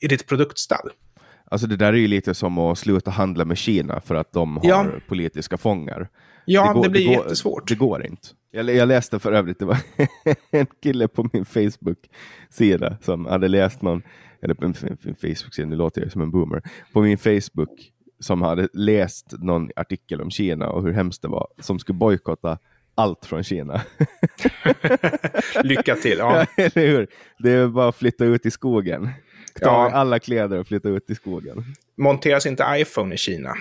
i 0.01 0.09
ditt 0.09 0.27
produktstall? 0.27 0.91
Alltså 1.51 1.67
det 1.67 1.77
där 1.77 1.93
är 1.93 1.97
ju 1.97 2.09
lite 2.09 2.35
som 2.35 2.59
att 2.59 2.79
sluta 2.79 3.11
handla 3.11 3.45
med 3.45 3.59
Kina 3.59 4.01
för 4.01 4.15
att 4.15 4.33
de 4.33 4.57
har 4.57 4.65
Ja. 4.69 4.87
politiska 5.09 5.57
fångar. 5.57 6.09
Ja, 6.45 6.67
det, 6.75 6.81
går- 6.81 6.89
blir 6.89 7.07
går, 7.07 7.15
jättesvårt. 7.15 7.69
Det 7.69 7.75
går 7.75 8.07
inte. 8.07 8.29
Jag, 8.51 8.71
jag 8.71 8.89
läste 8.89 9.19
för 9.19 9.33
övrigt, 9.33 9.59
det 9.59 9.65
var 9.65 9.79
en 10.51 10.67
kille 10.83 11.09
på 11.09 11.29
min 11.33 11.45
Facebook-sida 11.45 12.97
som 13.03 13.27
hade 13.27 13.49
läst 13.49 13.83
någon, 13.83 14.03
eller 14.43 14.55
på 14.55 14.65
min, 14.65 14.75
Facebook-sida, 15.15 15.69
nu 15.69 15.77
låter 15.77 16.03
jag 16.03 16.13
som 16.13 16.23
en 16.23 16.31
boomer, 16.31 16.63
på 16.93 17.01
min 17.01 17.19
Facebook 17.19 17.93
som 18.21 18.43
hade 18.43 18.69
läst 18.73 19.27
någon 19.39 19.71
artikel 19.77 20.21
om 20.21 20.31
Kina 20.31 20.69
och 20.69 20.83
hur 20.83 20.93
hemskt 20.93 21.23
det 21.23 21.29
var, 21.29 21.47
som 21.61 21.79
skulle 21.79 21.99
bojkotta 21.99 22.59
allt 22.95 23.27
från 23.27 23.45
Kina. 23.45 23.81
Lycka 25.63 25.95
till. 25.95 26.19
Ja. 26.19 26.47
Eller 26.57 26.87
hur? 26.87 27.07
Det 27.39 27.51
är 27.51 27.67
bara 27.69 27.89
att 27.89 27.97
flytta 27.97 28.25
ut 28.25 28.47
i 28.47 28.51
skogen. 28.51 29.09
Ta 29.61 29.67
Ja. 29.69 29.91
alla 29.91 30.19
kläder 30.19 30.59
och 30.59 30.67
flytta 30.67 30.89
ut 30.89 31.11
i 31.11 31.15
skogen. 31.15 31.65
Monteras 31.97 32.47
inte 32.47 32.65
iPhone 32.77 33.15
i 33.15 33.19
Kina? 33.19 33.55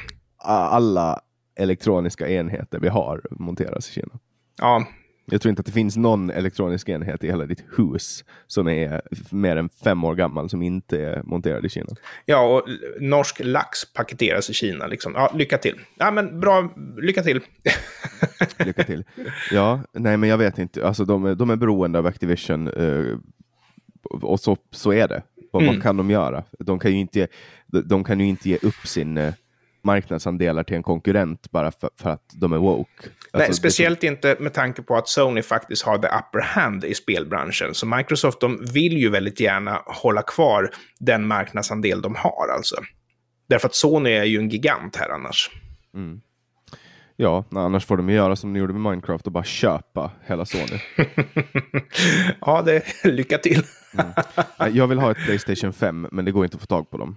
Alla 0.44 1.22
elektroniska 1.56 2.28
enheter 2.30 2.80
vi 2.80 2.88
har 2.88 3.22
monteras 3.32 3.90
i 3.90 3.94
Kina. 3.94 4.20
Ja, 4.62 4.86
Jag 5.32 5.42
tror 5.42 5.50
inte 5.50 5.60
att 5.60 5.66
det 5.66 5.72
finns 5.72 5.98
någon 5.98 6.30
elektronisk 6.30 6.90
enhet 6.90 7.24
i 7.24 7.28
hela 7.28 7.46
ditt 7.46 7.64
hus 7.78 8.24
som 8.48 8.68
är 8.68 9.02
mer 9.32 9.56
än 9.56 9.70
fem 9.70 10.04
år 10.04 10.16
gammal 10.16 10.50
som 10.50 10.62
inte 10.62 11.02
är 11.02 11.24
monterad 11.24 11.66
i 11.66 11.70
Kina. 11.70 11.88
ja 12.26 12.40
och 12.58 12.64
norsk 13.00 13.40
lax 13.44 13.94
paketeras 13.94 14.50
i 14.50 14.54
Kina. 14.54 14.88
Liksom. 14.88 15.14
Ja, 15.16 15.32
lycka 15.36 15.58
till. 15.58 15.80
Ja, 15.98 16.12
men 16.12 16.40
bra. 16.40 16.70
Lycka 17.02 17.24
till. 17.24 17.42
Lycka 18.66 18.84
till. 18.84 19.04
Ja, 19.52 19.82
nej 19.94 20.18
men 20.18 20.30
jag 20.30 20.38
vet 20.38 20.58
inte. 20.58 20.88
Alltså 20.88 21.06
de, 21.06 21.26
är- 21.26 21.36
de 21.36 21.50
är 21.50 21.56
beroende 21.56 22.00
av 22.00 22.06
Activision 22.06 22.68
eh, 22.68 23.18
och 24.22 24.40
så, 24.40 24.58
så 24.72 24.94
är 24.94 25.08
det. 25.08 25.24
Vad, 25.52 25.64
Mm. 25.64 25.76
vad 25.76 25.84
kan 25.84 25.98
de 25.98 26.10
göra? 26.10 26.44
De 26.60 26.80
kan 26.80 26.92
ju 26.92 26.98
inte, 27.00 27.28
de, 27.86 28.04
kan 28.04 28.20
ju 28.20 28.26
inte 28.28 28.50
ge 28.50 28.58
upp 28.62 28.88
sin 28.88 29.18
eh, 29.18 29.34
marknadsandelar 29.84 30.64
till 30.64 30.76
en 30.76 30.84
konkurrent 30.84 31.52
bara 31.52 31.72
för, 31.72 31.90
för 32.00 32.10
att 32.10 32.24
de 32.34 32.54
är 32.54 32.58
woke. 32.58 32.92
Alltså, 33.04 33.38
Nej, 33.38 33.48
det- 33.48 33.54
speciellt 33.54 34.04
inte 34.04 34.38
med 34.40 34.54
tanke 34.54 34.82
på 34.82 34.96
att 34.96 35.08
Sony 35.10 35.42
faktiskt 35.42 35.84
har 35.84 35.98
the 35.98 36.08
upper 36.08 36.42
hand 36.42 36.84
i 36.86 36.94
spelbranschen. 36.94 37.74
Så 37.74 37.86
Microsoft 37.86 38.40
de 38.42 38.66
vill 38.74 38.98
ju 38.98 39.10
väldigt 39.10 39.40
gärna 39.40 39.82
hålla 39.86 40.22
kvar 40.22 40.70
den 41.00 41.28
marknadsandel 41.28 42.02
de 42.02 42.16
har. 42.16 42.48
Alltså. 42.56 42.76
Därför 43.50 43.68
att 43.68 43.76
Sony 43.76 44.10
är 44.10 44.24
ju 44.24 44.40
en 44.40 44.50
gigant 44.50 44.96
här 44.96 45.10
annars. 45.10 45.50
Ja, 47.16 47.46
nej, 47.50 47.64
annars 47.64 47.86
får 47.86 47.98
de 47.98 48.10
ju 48.10 48.16
göra 48.16 48.36
som 48.36 48.54
de 48.54 48.60
gjorde 48.60 48.74
med 48.74 48.82
Minecraft 48.92 49.26
och 49.26 49.32
bara 49.32 49.44
köpa 49.44 50.12
hela 50.26 50.46
Sony. 50.46 50.80
ja, 52.42 52.62
det, 52.62 52.84
lycka 53.04 53.38
till. 53.38 53.64
Jag 54.72 54.88
vill 54.88 55.00
ha 55.00 55.12
ett 55.12 55.18
Playstation 55.18 55.74
5, 55.74 56.08
men 56.12 56.26
det 56.26 56.32
går 56.32 56.44
inte 56.44 56.56
att 56.56 56.62
få 56.62 56.68
tag 56.68 56.90
på 56.90 56.98
dem. 56.98 57.16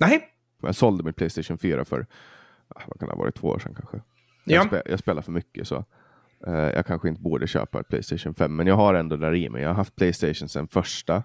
Nej, 0.00 0.28
Jag 0.62 0.74
sålde 0.74 1.04
mitt 1.04 1.16
Playstation 1.16 1.58
4 1.58 1.84
för, 1.84 2.06
ah, 2.68 2.80
vad 2.86 2.98
kan 2.98 3.08
det 3.08 3.14
ha 3.14 3.18
varit, 3.18 3.34
två 3.34 3.48
år 3.48 3.58
sedan 3.58 3.74
kanske. 3.74 3.96
Ja. 3.96 4.54
Jag, 4.54 4.66
spe, 4.66 4.82
jag 4.86 4.98
spelar 4.98 5.22
för 5.22 5.32
mycket 5.32 5.68
så 5.68 5.84
eh, 6.46 6.54
jag 6.54 6.86
kanske 6.86 7.08
inte 7.08 7.20
borde 7.20 7.46
köpa 7.46 7.80
ett 7.80 7.88
Playstation 7.88 8.34
5, 8.34 8.56
men 8.56 8.66
jag 8.66 8.76
har 8.76 8.94
ändå 8.94 9.16
där 9.16 9.34
i 9.34 9.48
mig. 9.48 9.62
Jag 9.62 9.68
har 9.68 9.74
haft 9.74 9.96
Playstation 9.96 10.48
sedan 10.48 10.68
första 10.68 11.22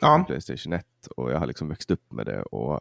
ja. 0.00 0.24
Playstation 0.26 0.72
1 0.72 0.86
och 1.16 1.32
jag 1.32 1.38
har 1.38 1.46
liksom 1.46 1.68
växt 1.68 1.90
upp 1.90 2.12
med 2.12 2.26
det. 2.26 2.42
Och 2.42 2.80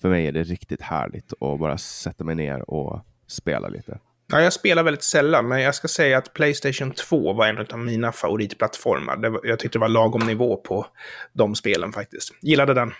för 0.00 0.08
mig 0.08 0.26
är 0.26 0.32
det 0.32 0.42
riktigt 0.42 0.80
härligt 0.80 1.32
att 1.32 1.58
bara 1.58 1.78
sätta 1.78 2.24
mig 2.24 2.34
ner 2.34 2.70
och 2.70 3.00
spela 3.26 3.68
lite. 3.68 3.98
Ja, 4.26 4.40
jag 4.40 4.52
spelar 4.52 4.82
väldigt 4.82 5.02
sällan, 5.04 5.48
men 5.48 5.60
jag 5.60 5.74
ska 5.74 5.88
säga 5.88 6.18
att 6.18 6.32
Playstation 6.34 6.90
2 6.90 7.32
var 7.32 7.46
en 7.46 7.58
av 7.72 7.78
mina 7.78 8.12
favoritplattformar. 8.12 9.16
Det 9.16 9.30
var, 9.30 9.40
jag 9.44 9.58
tyckte 9.58 9.78
det 9.78 9.80
var 9.80 9.88
lagom 9.88 10.26
nivå 10.26 10.56
på 10.56 10.86
de 11.32 11.54
spelen 11.54 11.92
faktiskt. 11.92 12.34
Gillade 12.42 12.74
den. 12.74 12.92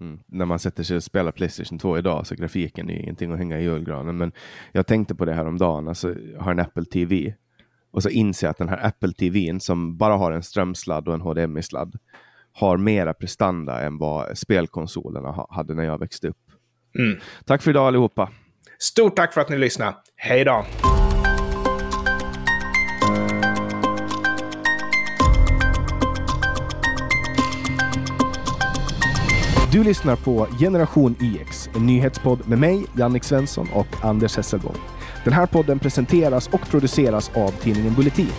Mm. 0.00 0.18
När 0.26 0.44
man 0.44 0.58
sätter 0.58 0.82
sig 0.82 0.96
och 0.96 1.02
spelar 1.02 1.32
Playstation 1.32 1.78
2 1.78 1.98
idag 1.98 2.26
så 2.26 2.34
grafiken 2.34 2.90
är 2.90 2.94
ingenting 2.94 3.32
att 3.32 3.38
hänga 3.38 3.58
i 3.60 3.62
julgranen. 3.62 4.16
Men 4.16 4.32
jag 4.72 4.86
tänkte 4.86 5.14
på 5.14 5.24
det 5.24 5.32
här 5.32 5.46
om 5.46 5.58
dagen. 5.58 5.88
Alltså, 5.88 6.14
har 6.38 6.50
en 6.50 6.58
Apple 6.60 6.84
TV 6.84 7.34
och 7.90 8.02
så 8.02 8.08
inser 8.08 8.46
jag 8.46 8.50
att 8.50 8.58
den 8.58 8.68
här 8.68 8.86
Apple 8.86 9.12
TVn 9.12 9.60
som 9.60 9.96
bara 9.96 10.14
har 10.16 10.32
en 10.32 10.42
strömsladd 10.42 11.08
och 11.08 11.14
en 11.14 11.20
HDMI-sladd 11.20 11.94
har 12.52 12.76
mera 12.76 13.14
prestanda 13.14 13.80
än 13.80 13.98
vad 13.98 14.38
spelkonsolerna 14.38 15.28
ha- 15.30 15.48
hade 15.50 15.74
när 15.74 15.84
jag 15.84 15.98
växte 15.98 16.28
upp. 16.28 16.38
Mm. 16.98 17.18
Tack 17.44 17.62
för 17.62 17.70
idag 17.70 17.86
allihopa. 17.86 18.30
Stort 18.78 19.16
tack 19.16 19.32
för 19.32 19.40
att 19.40 19.48
ni 19.48 19.58
lyssnade. 19.58 19.94
Hej 20.16 20.44
då! 20.44 20.66
Du 29.72 29.84
lyssnar 29.84 30.16
på 30.16 30.46
Generation 30.58 31.16
IX, 31.20 31.70
en 31.74 31.86
nyhetspodd 31.86 32.48
med 32.48 32.58
mig, 32.58 32.86
Jannik 32.98 33.24
Svensson 33.24 33.68
och 33.72 33.86
Anders 34.02 34.36
Hesselbom. 34.36 34.76
Den 35.24 35.32
här 35.32 35.46
podden 35.46 35.78
presenteras 35.78 36.48
och 36.48 36.60
produceras 36.60 37.30
av 37.34 37.50
tidningen 37.50 37.94
Bulletin. 37.94 38.32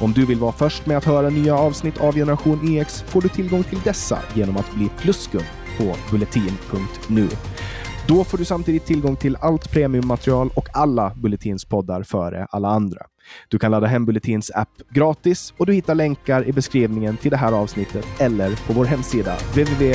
Om 0.00 0.12
du 0.12 0.26
vill 0.26 0.38
vara 0.38 0.52
först 0.52 0.86
med 0.86 0.96
att 0.96 1.04
höra 1.04 1.30
nya 1.30 1.56
avsnitt 1.56 2.00
av 2.00 2.14
Generation 2.14 2.76
EX 2.78 3.02
får 3.02 3.20
du 3.20 3.28
tillgång 3.28 3.62
till 3.62 3.80
dessa 3.84 4.18
genom 4.34 4.56
att 4.56 4.74
bli 4.74 4.88
pluskund 4.98 5.44
på 5.78 5.96
bulletin.nu. 6.10 7.28
Då 8.08 8.24
får 8.24 8.38
du 8.38 8.44
samtidigt 8.44 8.86
tillgång 8.86 9.16
till 9.16 9.36
allt 9.40 9.70
premiummaterial 9.70 10.50
och 10.54 10.68
alla 10.72 11.12
Bulletins 11.16 11.64
poddar 11.64 12.02
före 12.02 12.46
alla 12.50 12.68
andra. 12.68 13.00
Du 13.48 13.58
kan 13.58 13.70
ladda 13.70 13.86
hem 13.86 14.06
Bulletins 14.06 14.50
app 14.50 14.68
gratis 14.90 15.54
och 15.56 15.66
du 15.66 15.72
hittar 15.72 15.94
länkar 15.94 16.48
i 16.48 16.52
beskrivningen 16.52 17.16
till 17.16 17.30
det 17.30 17.36
här 17.36 17.52
avsnittet 17.52 18.06
eller 18.18 18.66
på 18.66 18.72
vår 18.72 18.84
hemsida 18.84 19.36
www.genyx.se. 19.36 19.94